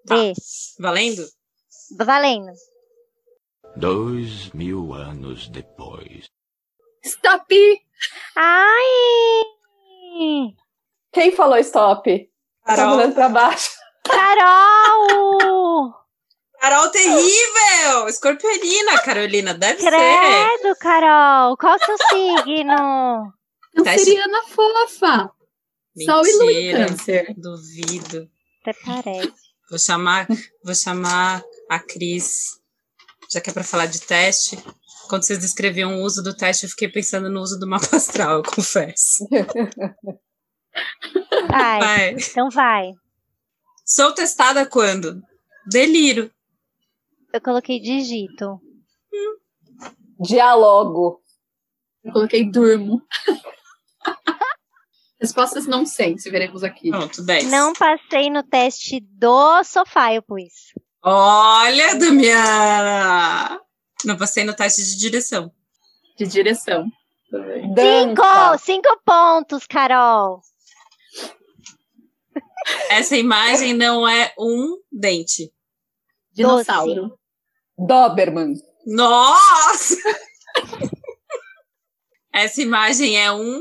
[0.06, 0.16] Tá.
[0.16, 0.32] D.
[0.78, 1.22] Valendo?
[1.98, 2.52] Valendo.
[3.76, 6.26] Dois mil anos depois.
[7.04, 7.82] Stop!
[8.36, 9.42] Ai!
[11.12, 12.30] Quem falou stop?
[12.64, 12.96] Tá Carol.
[12.96, 13.70] olhando pra baixo.
[14.04, 15.92] Carol!
[16.60, 18.08] Carol terrível!
[18.08, 19.90] Escorpionina, Carolina, deve ser.
[19.90, 21.56] Credo, Carol!
[21.56, 23.32] Qual o seu signo?
[23.76, 25.30] Canceriana fofa.
[26.04, 26.86] Sol e lua em Mentira.
[26.88, 27.34] câncer.
[27.36, 28.28] Duvido.
[28.62, 29.32] Até parece.
[29.68, 30.26] Vou chamar,
[30.64, 31.42] vou chamar
[31.76, 32.60] a Cris.
[33.30, 34.56] Já que é pra falar de teste.
[35.08, 38.38] Quando vocês descreviam o uso do teste, eu fiquei pensando no uso do mapa astral,
[38.38, 39.26] eu confesso.
[41.48, 42.10] Vai, Vai.
[42.12, 42.90] então vai.
[43.84, 45.22] Sou testada quando?
[45.66, 46.30] Delírio.
[47.32, 48.60] Eu coloquei digito.
[50.20, 51.20] Dialogo.
[52.02, 53.02] Eu coloquei durmo.
[55.20, 56.90] Respostas não sei, se veremos aqui.
[56.90, 57.50] Pronto, 10.
[57.50, 60.74] Não passei no teste do sofá, eu pus.
[61.06, 63.60] Olha, Damiana!
[64.06, 65.52] Não passei no teste de direção.
[66.16, 66.86] De direção.
[67.28, 68.58] Cinco!
[68.58, 70.40] Cinco pontos, Carol.
[72.88, 75.52] Essa imagem não é um dente.
[76.32, 77.18] Dinossauro.
[77.76, 78.54] Doberman.
[78.86, 79.96] Nossa!
[82.32, 83.60] Essa imagem é um.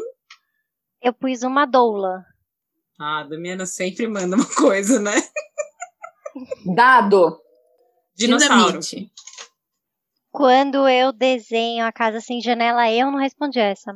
[1.01, 2.25] Eu pus uma doula.
[2.97, 5.11] Ah, a Damiana sempre manda uma coisa, né?
[6.65, 7.39] Dado.
[8.15, 8.79] Dinossauro.
[8.79, 9.11] Dinamite.
[10.31, 13.95] Quando eu desenho a casa sem janela, eu não respondi essa.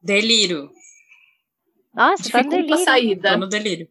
[0.00, 0.70] Delírio.
[1.92, 2.84] Nossa, tá no delírio.
[2.84, 3.32] saída.
[3.32, 3.88] Tô no delírio.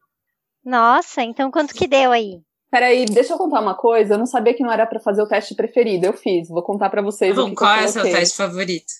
[0.63, 2.41] Nossa, então quanto que deu aí?
[2.71, 4.13] Peraí, deixa eu contar uma coisa.
[4.13, 6.05] Eu não sabia que não era pra fazer o teste preferido.
[6.05, 6.47] Eu fiz.
[6.49, 8.93] Vou contar pra vocês o Bom, que, qual que eu é o seu teste favorito?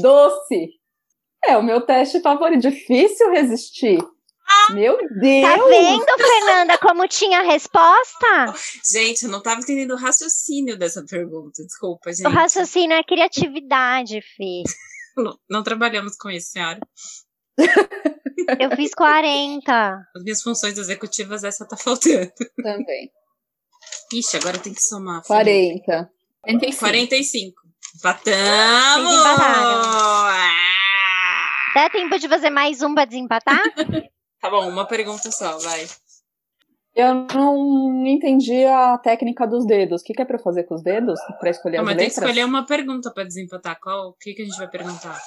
[0.00, 0.70] Doce.
[1.44, 2.62] É o meu teste favorito.
[2.62, 3.98] Difícil resistir.
[4.70, 5.68] Meu Tá Deus!
[5.68, 8.54] vendo, Fernanda, como tinha a resposta?
[8.90, 11.62] Gente, eu não tava entendendo o raciocínio dessa pergunta.
[11.64, 12.26] Desculpa, gente.
[12.26, 14.62] O raciocínio é criatividade, Fê.
[15.14, 16.80] Não, não trabalhamos com isso, senhora.
[18.58, 19.70] Eu fiz 40.
[20.16, 22.32] As minhas funções executivas, essa tá faltando.
[22.62, 23.10] Também.
[24.10, 25.16] Ixi, agora tem que somar.
[25.16, 25.26] filho.
[25.28, 26.10] 40.
[26.40, 26.78] 45.
[26.78, 27.62] 45.
[27.98, 29.10] Empatamos!
[29.10, 29.82] Vocês empataram.
[30.30, 30.50] Ah!
[31.74, 33.60] Dá tempo de fazer mais um pra desempatar?
[34.42, 35.86] Tá bom, uma pergunta só, vai.
[36.94, 40.02] Eu não entendi a técnica dos dedos.
[40.02, 41.18] O que, que é pra eu fazer com os dedos?
[41.40, 42.28] Pra escolher Não, as mas tem que letras?
[42.28, 43.80] escolher uma pergunta pra desempatar.
[43.80, 44.08] Qual?
[44.08, 45.18] O que, que a gente vai perguntar?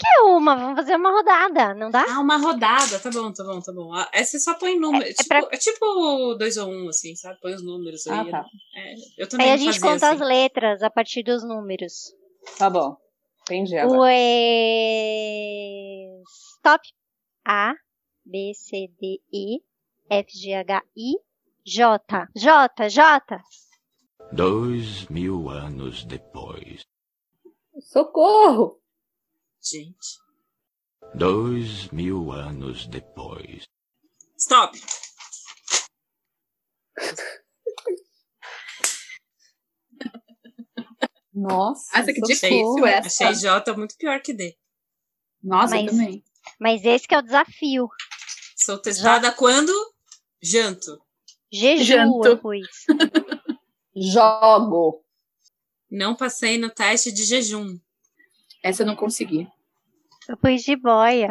[0.00, 2.04] Que uma, vamos fazer uma rodada, não dá?
[2.08, 2.98] Ah, uma rodada.
[3.00, 3.92] Tá bom, tá bom, tá bom.
[3.92, 5.04] Ah, Essa só põe número.
[5.04, 7.38] É, tipo, pra- é tipo dois ou um, assim, sabe?
[7.40, 8.16] Põe os números aí.
[8.18, 8.44] Ah, tá.
[8.76, 10.22] É, eu também Aí a gente conta assim.
[10.22, 12.12] as letras a partir dos números.
[12.58, 12.96] Tá bom.
[13.42, 14.10] Entendi agora.
[14.12, 16.06] E...
[16.58, 16.82] Stop.
[17.44, 17.74] A,
[18.30, 19.60] B, C, D, E,
[20.10, 21.14] F, G, H, I,
[21.64, 22.28] J.
[22.36, 23.40] J, J.
[24.32, 26.82] Dois mil anos depois.
[27.80, 28.80] Socorro!
[29.62, 30.18] Gente.
[31.14, 33.64] Dois mil anos depois.
[34.36, 34.78] Stop.
[41.34, 41.98] Nossa.
[41.98, 42.26] Essa que socorro.
[42.76, 43.28] difícil, essa.
[43.28, 44.56] Achei J muito pior que D.
[45.42, 46.24] Nossa, eu Mas- também.
[46.60, 47.88] Mas esse que é o desafio.
[48.68, 49.72] Sou testada quando?
[50.42, 51.00] Janto.
[51.50, 52.28] Jeju, Janto.
[52.28, 52.68] eu pus.
[53.96, 55.02] Jogo.
[55.90, 57.78] Não passei no teste de jejum.
[58.62, 59.48] Essa eu não consegui.
[60.28, 61.28] Eu pus de boia.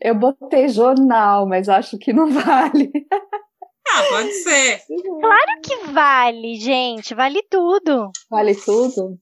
[0.00, 2.90] Eu botei jornal, mas acho que não vale.
[3.12, 4.80] Ah, pode ser.
[5.62, 7.14] Que vale, gente.
[7.14, 8.10] Vale tudo.
[8.30, 9.20] Vale tudo?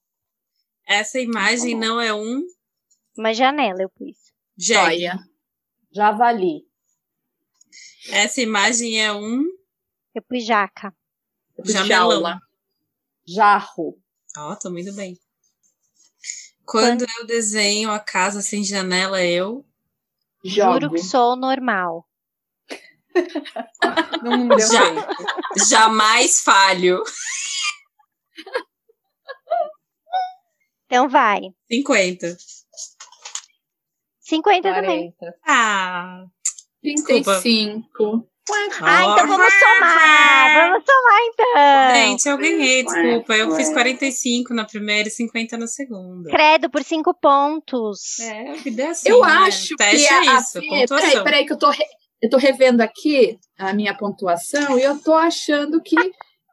[0.86, 2.44] Essa imagem não é um
[3.18, 4.21] Uma janela eu pus.
[4.56, 5.02] Jegue.
[5.02, 5.18] Joia.
[5.94, 6.66] Javali.
[8.10, 9.42] Essa imagem é um
[10.14, 10.94] Eu pus jaca.
[11.64, 12.38] jamelão.
[13.26, 13.98] Jarro.
[14.36, 15.18] Ó, tô muito bem.
[16.64, 19.64] Quando eu desenho a casa sem janela, eu.
[20.44, 20.72] Jogo.
[20.80, 22.08] Juro que sou normal.
[24.22, 24.66] Não deu Já.
[24.66, 25.68] jeito.
[25.68, 27.02] Jamais falho.
[30.86, 31.40] Então vai.
[31.70, 32.36] 50.
[34.36, 35.12] 50 também.
[35.18, 35.38] 40.
[35.46, 36.24] Ah.
[36.82, 38.26] 35.
[38.80, 40.70] Ah, então vamos somar.
[40.70, 41.94] Vamos somar então.
[41.94, 43.36] Gente, eu ganhei, desculpa.
[43.36, 46.28] Eu fiz 45 na primeira e 50 na segunda.
[46.30, 48.18] Credo por 5 pontos.
[48.18, 49.08] É, a vida é assim.
[49.08, 49.28] Eu né?
[49.28, 51.86] acho Teste que é isso, a peraí, peraí, que eu tô, re-
[52.20, 55.94] eu tô revendo aqui a minha pontuação e eu tô achando que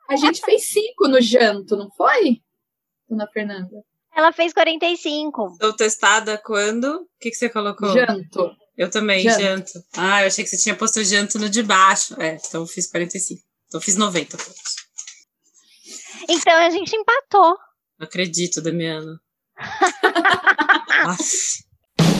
[0.10, 2.38] a gente fez cinco no janto, não foi?
[3.10, 3.84] Dona Fernanda.
[4.20, 5.56] Ela fez 45.
[5.62, 6.84] Sou testada quando?
[6.84, 7.94] O que, que você colocou?
[7.94, 8.52] Janto.
[8.78, 9.42] Eu também, Janto.
[9.42, 9.72] janto.
[9.96, 12.22] Ah, eu achei que você tinha posto janto no de baixo.
[12.22, 13.42] É, então eu fiz 45.
[13.68, 14.76] Então fiz 90 pontos.
[16.28, 17.56] Então a gente empatou.
[17.98, 19.22] Não acredito, Damiana.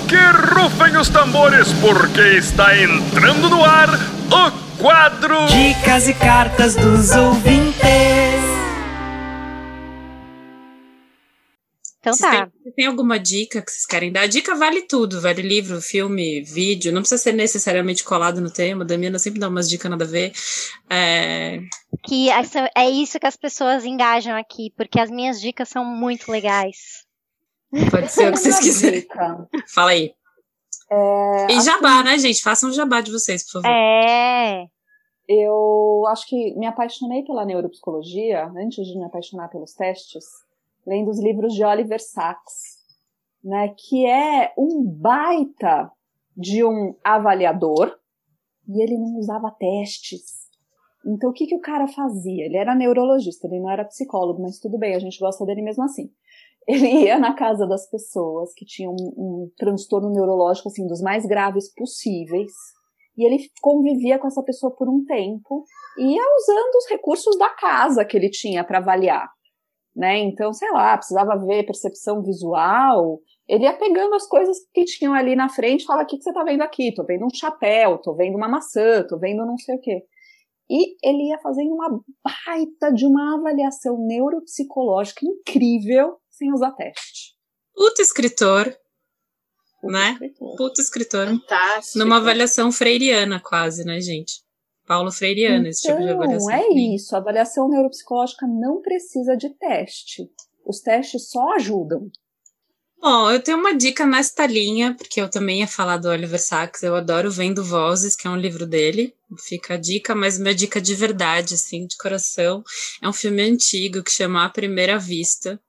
[0.08, 0.16] que
[0.56, 8.49] rufem os tambores, porque está entrando no ar o quadro Dicas e Cartas dos Ouvintes.
[12.00, 12.50] Então tá.
[12.64, 14.28] Tem, tem, alguma dica que vocês querem dar?
[14.28, 18.84] Dica vale tudo, vale livro, filme, vídeo, não precisa ser necessariamente colado no tema.
[18.84, 20.32] A Damiana sempre dá umas dicas nada a ver.
[20.90, 21.60] É...
[22.08, 27.06] Que é isso que as pessoas engajam aqui, porque as minhas dicas são muito legais.
[27.92, 29.06] Pode ser o que vocês quiserem.
[29.74, 30.14] Fala aí.
[30.92, 32.10] É, e jabá, que...
[32.10, 32.42] né, gente?
[32.42, 33.76] Façam um jabá de vocês, por favor.
[33.76, 34.66] É.
[35.28, 40.26] Eu acho que me apaixonei pela neuropsicologia antes de me apaixonar pelos testes
[40.86, 42.80] lendo os livros de Oliver Sacks,
[43.44, 45.92] né, que é um baita
[46.36, 47.96] de um avaliador
[48.68, 50.48] e ele não usava testes.
[51.06, 52.46] Então o que, que o cara fazia?
[52.46, 55.84] Ele era neurologista, ele não era psicólogo, mas tudo bem, a gente gosta dele mesmo
[55.84, 56.10] assim.
[56.68, 61.26] Ele ia na casa das pessoas que tinham um, um transtorno neurológico assim dos mais
[61.26, 62.52] graves possíveis
[63.18, 65.64] e ele convivia com essa pessoa por um tempo
[65.98, 69.30] e ia usando os recursos da casa que ele tinha para avaliar
[70.00, 70.18] né?
[70.18, 73.20] Então, sei lá, precisava ver percepção visual.
[73.46, 76.24] Ele ia pegando as coisas que tinham ali na frente e fala: o que, que
[76.24, 76.94] você tá vendo aqui?
[76.94, 80.02] Tô vendo um chapéu, tô vendo uma maçã, tô vendo não sei o quê.
[80.72, 81.90] E ele ia fazendo uma
[82.24, 87.36] baita de uma avaliação neuropsicológica incrível sem usar teste.
[87.76, 88.74] Puta escritor,
[89.82, 90.12] Puta né?
[90.12, 90.56] Escritor.
[90.56, 91.28] Puta escritor.
[91.28, 92.00] Fantástico.
[92.00, 94.42] Numa avaliação freiriana, quase, né, gente?
[94.90, 96.52] Paulo Freireano, então, esse tipo de então, avaliação.
[96.52, 97.16] é isso.
[97.16, 100.28] A avaliação neuropsicológica não precisa de teste.
[100.66, 102.10] Os testes só ajudam.
[103.00, 106.82] Bom, eu tenho uma dica nesta linha, porque eu também ia falar do Oliver Sacks,
[106.82, 110.82] eu adoro Vendo Vozes, que é um livro dele, fica a dica, mas minha dica
[110.82, 112.64] de verdade, assim, de coração,
[113.00, 115.62] é um filme antigo que chama A Primeira Vista,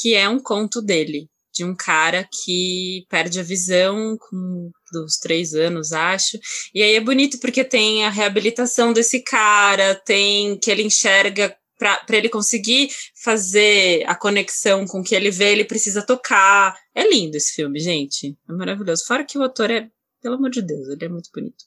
[0.00, 5.54] que é um conto dele de um cara que perde a visão com dos três
[5.54, 6.38] anos, acho.
[6.74, 12.16] E aí é bonito porque tem a reabilitação desse cara, tem que ele enxerga para
[12.16, 12.90] ele conseguir
[13.22, 16.76] fazer a conexão com o que ele vê, ele precisa tocar.
[16.94, 18.36] É lindo esse filme, gente.
[18.48, 19.06] É maravilhoso.
[19.06, 19.88] Fora que o autor é,
[20.20, 21.64] pelo amor de Deus, ele é muito bonito.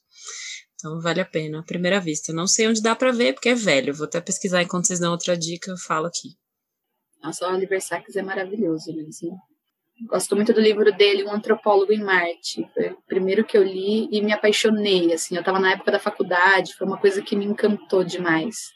[0.74, 2.32] Então vale a pena, à primeira vista.
[2.32, 3.94] Não sei onde dá para ver, porque é velho.
[3.94, 6.36] Vou até pesquisar enquanto vocês dão outra dica, eu falo aqui.
[7.22, 9.36] Nossa, o Oliver Sacks é maravilhoso mesmo.
[10.02, 12.68] Gosto muito do livro dele, Um Antropólogo em Marte.
[12.74, 15.12] Foi o primeiro que eu li e me apaixonei.
[15.12, 18.72] Assim, eu estava na época da faculdade, foi uma coisa que me encantou demais.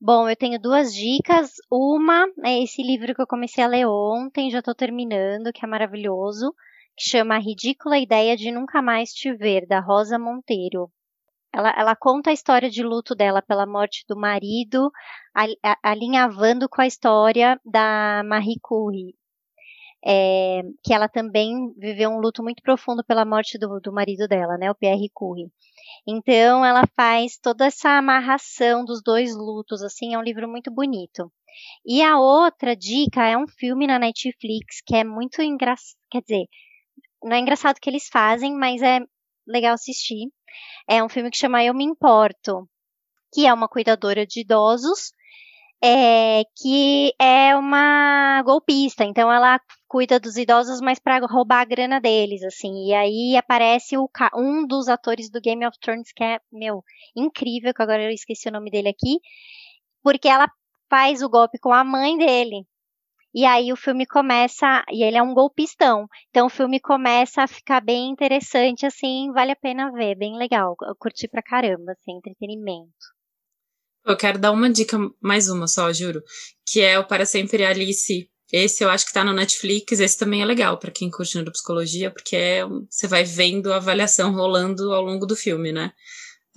[0.00, 1.52] Bom, eu tenho duas dicas.
[1.70, 5.68] Uma é esse livro que eu comecei a ler ontem, já estou terminando, que é
[5.68, 6.54] maravilhoso,
[6.96, 10.90] que chama A Ridícula Ideia de Nunca Mais Te Ver, da Rosa Monteiro.
[11.52, 14.90] Ela, ela conta a história de luto dela pela morte do marido,
[15.82, 19.14] alinhavando com a história da Marie Curie,
[20.04, 24.56] é, que ela também viveu um luto muito profundo pela morte do, do marido dela,
[24.56, 25.50] né, o Pierre Curie.
[26.06, 31.30] Então, ela faz toda essa amarração dos dois lutos, assim, é um livro muito bonito.
[31.84, 36.46] E a outra dica é um filme na Netflix que é muito engraçado, quer dizer,
[37.22, 39.00] não é engraçado que eles fazem, mas é
[39.46, 40.28] legal assistir.
[40.88, 42.68] É um filme que chama Eu Me Importo,
[43.32, 45.12] que é uma cuidadora de idosos
[45.82, 52.00] é, que é uma golpista, então ela cuida dos idosos, mas para roubar a grana
[52.00, 52.88] deles, assim.
[52.88, 56.82] E aí aparece o, um dos atores do Game of Thrones que é, meu,
[57.16, 59.20] incrível, que agora eu esqueci o nome dele aqui,
[60.02, 60.48] porque ela
[60.90, 62.66] faz o golpe com a mãe dele.
[63.34, 66.06] E aí o filme começa, e ele é um golpistão.
[66.30, 70.74] Então o filme começa a ficar bem interessante, assim, vale a pena ver, bem legal.
[70.82, 73.15] Eu curti pra caramba, assim, entretenimento.
[74.06, 76.22] Eu quero dar uma dica, mais uma só, juro,
[76.64, 78.28] que é o Para Sempre Alice.
[78.52, 82.12] Esse eu acho que tá no Netflix, esse também é legal para quem curte neuropsicologia,
[82.12, 85.90] porque é, você vai vendo a avaliação rolando ao longo do filme, né?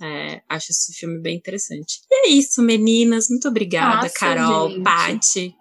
[0.00, 2.00] É, acho esse filme bem interessante.
[2.08, 3.28] E é isso, meninas.
[3.28, 4.82] Muito obrigada, Nossa, Carol, gente.
[4.82, 5.54] Pati.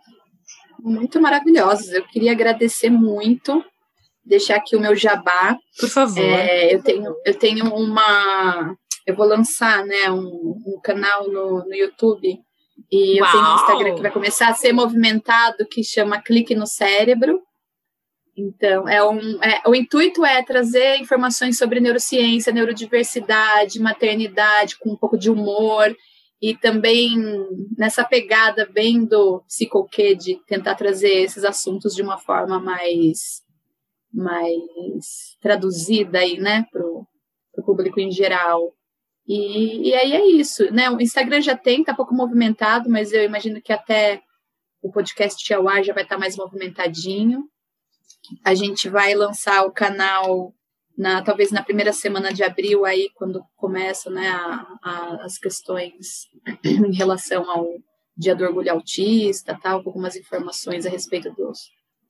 [0.79, 1.89] Muito maravilhosas.
[1.89, 3.63] Eu queria agradecer muito,
[4.29, 5.57] deixar aqui o meu jabá.
[5.79, 6.23] Por favor.
[6.23, 8.75] É, eu, tenho, eu tenho uma
[9.09, 12.39] eu vou lançar né, um, um canal no, no YouTube
[12.91, 13.27] e Uau.
[13.27, 17.41] eu tenho um Instagram que vai começar a ser movimentado que chama Clique no Cérebro.
[18.37, 24.95] Então, é um, é, o intuito é trazer informações sobre neurociência, neurodiversidade, maternidade, com um
[24.95, 25.93] pouco de humor,
[26.41, 27.17] e também
[27.77, 33.41] nessa pegada bem do psicoquê de tentar trazer esses assuntos de uma forma mais,
[34.13, 37.07] mais traduzida aí, né, para o
[37.65, 38.73] público em geral.
[39.27, 40.89] E, e aí é isso, né?
[40.89, 44.21] O Instagram já tem, tá pouco movimentado, mas eu imagino que até
[44.81, 47.43] o podcast ao ar já vai estar tá mais movimentadinho.
[48.43, 50.53] A gente vai lançar o canal
[50.97, 56.27] na talvez na primeira semana de abril aí quando começam né, a, a, as questões
[56.65, 57.67] em relação ao
[58.17, 61.69] Dia do Orgulho Autista, tal, com algumas informações a respeito dos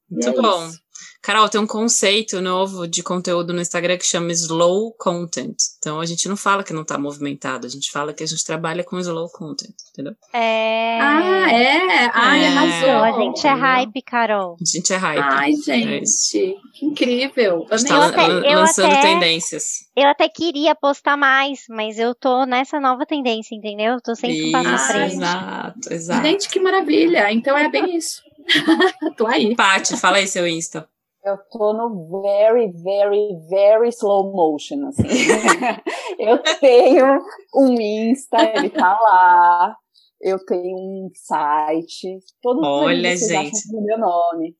[0.10, 0.68] muito é bom.
[0.68, 0.89] Isso.
[1.22, 5.55] Carol, tem um conceito novo de conteúdo no Instagram que chama slow content.
[5.78, 8.43] Então a gente não fala que não está movimentado, a gente fala que a gente
[8.43, 10.14] trabalha com slow content, entendeu?
[10.34, 10.97] É.
[11.01, 12.10] Ah, é?
[12.14, 12.47] Ai, é.
[12.47, 13.03] arrasou.
[13.03, 14.55] A gente é hype, Carol.
[14.62, 15.20] A gente é hype.
[15.22, 17.66] Ai, é gente, é que incrível.
[17.70, 19.66] A gente tá até, lançando até, tendências.
[19.97, 23.95] Eu até queria postar mais, mas eu tô nessa nova tendência, entendeu?
[23.95, 25.16] Eu tô sempre um passo frente.
[25.16, 26.26] Exato, exato.
[26.26, 27.32] Gente, que maravilha.
[27.32, 28.28] Então é bem isso.
[29.18, 29.56] tô aí.
[29.56, 30.89] Paty, fala aí seu Insta.
[31.24, 35.04] Eu tô no very, very, very slow motion, assim.
[36.18, 37.20] eu tenho
[37.56, 39.76] um Insta, ele tá lá.
[40.22, 42.20] Eu tenho um site.
[42.41, 43.36] Todos Olha, gente.
[43.36, 44.56] acham meu nome.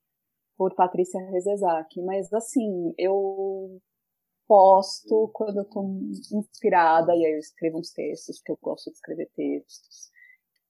[0.58, 2.02] Por Patrícia Rezezac.
[2.02, 3.80] Mas, assim, eu
[4.48, 5.84] posto quando eu tô
[6.34, 10.10] inspirada e aí eu escrevo uns textos, porque eu gosto de escrever textos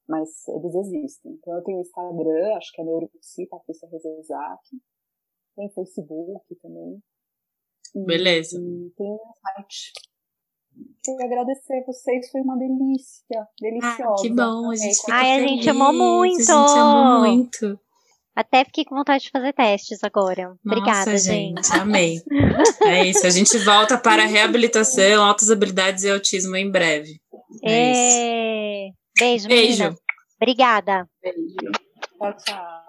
[0.10, 1.34] mas eles existem.
[1.34, 4.60] Então eu tenho o Instagram, acho que é Neuropsi, Patrícia Rezezac.
[5.56, 7.00] Tem Facebook também.
[7.96, 8.60] E, Beleza.
[8.60, 9.94] E tem o site.
[11.04, 14.04] Queria agradecer vocês, foi uma delícia, deliciosa.
[14.04, 16.52] Ah, que bom, a gente fica Ai, a gente amou muito.
[16.52, 17.80] A gente amou muito.
[18.36, 20.48] Até fiquei com vontade de fazer testes agora.
[20.48, 21.62] Nossa, Obrigada, gente.
[21.62, 21.80] gente.
[21.80, 22.22] Amei.
[22.84, 23.28] é isso.
[23.28, 27.20] A gente volta para a reabilitação, altas habilidades e autismo em breve.
[27.64, 27.92] É, é...
[27.92, 28.69] isso.
[29.20, 29.84] Beijo, Beijo.
[29.84, 29.98] Menina.
[30.40, 31.10] Obrigada.
[31.22, 31.72] Beijo.
[32.18, 32.89] Tchau, tchau.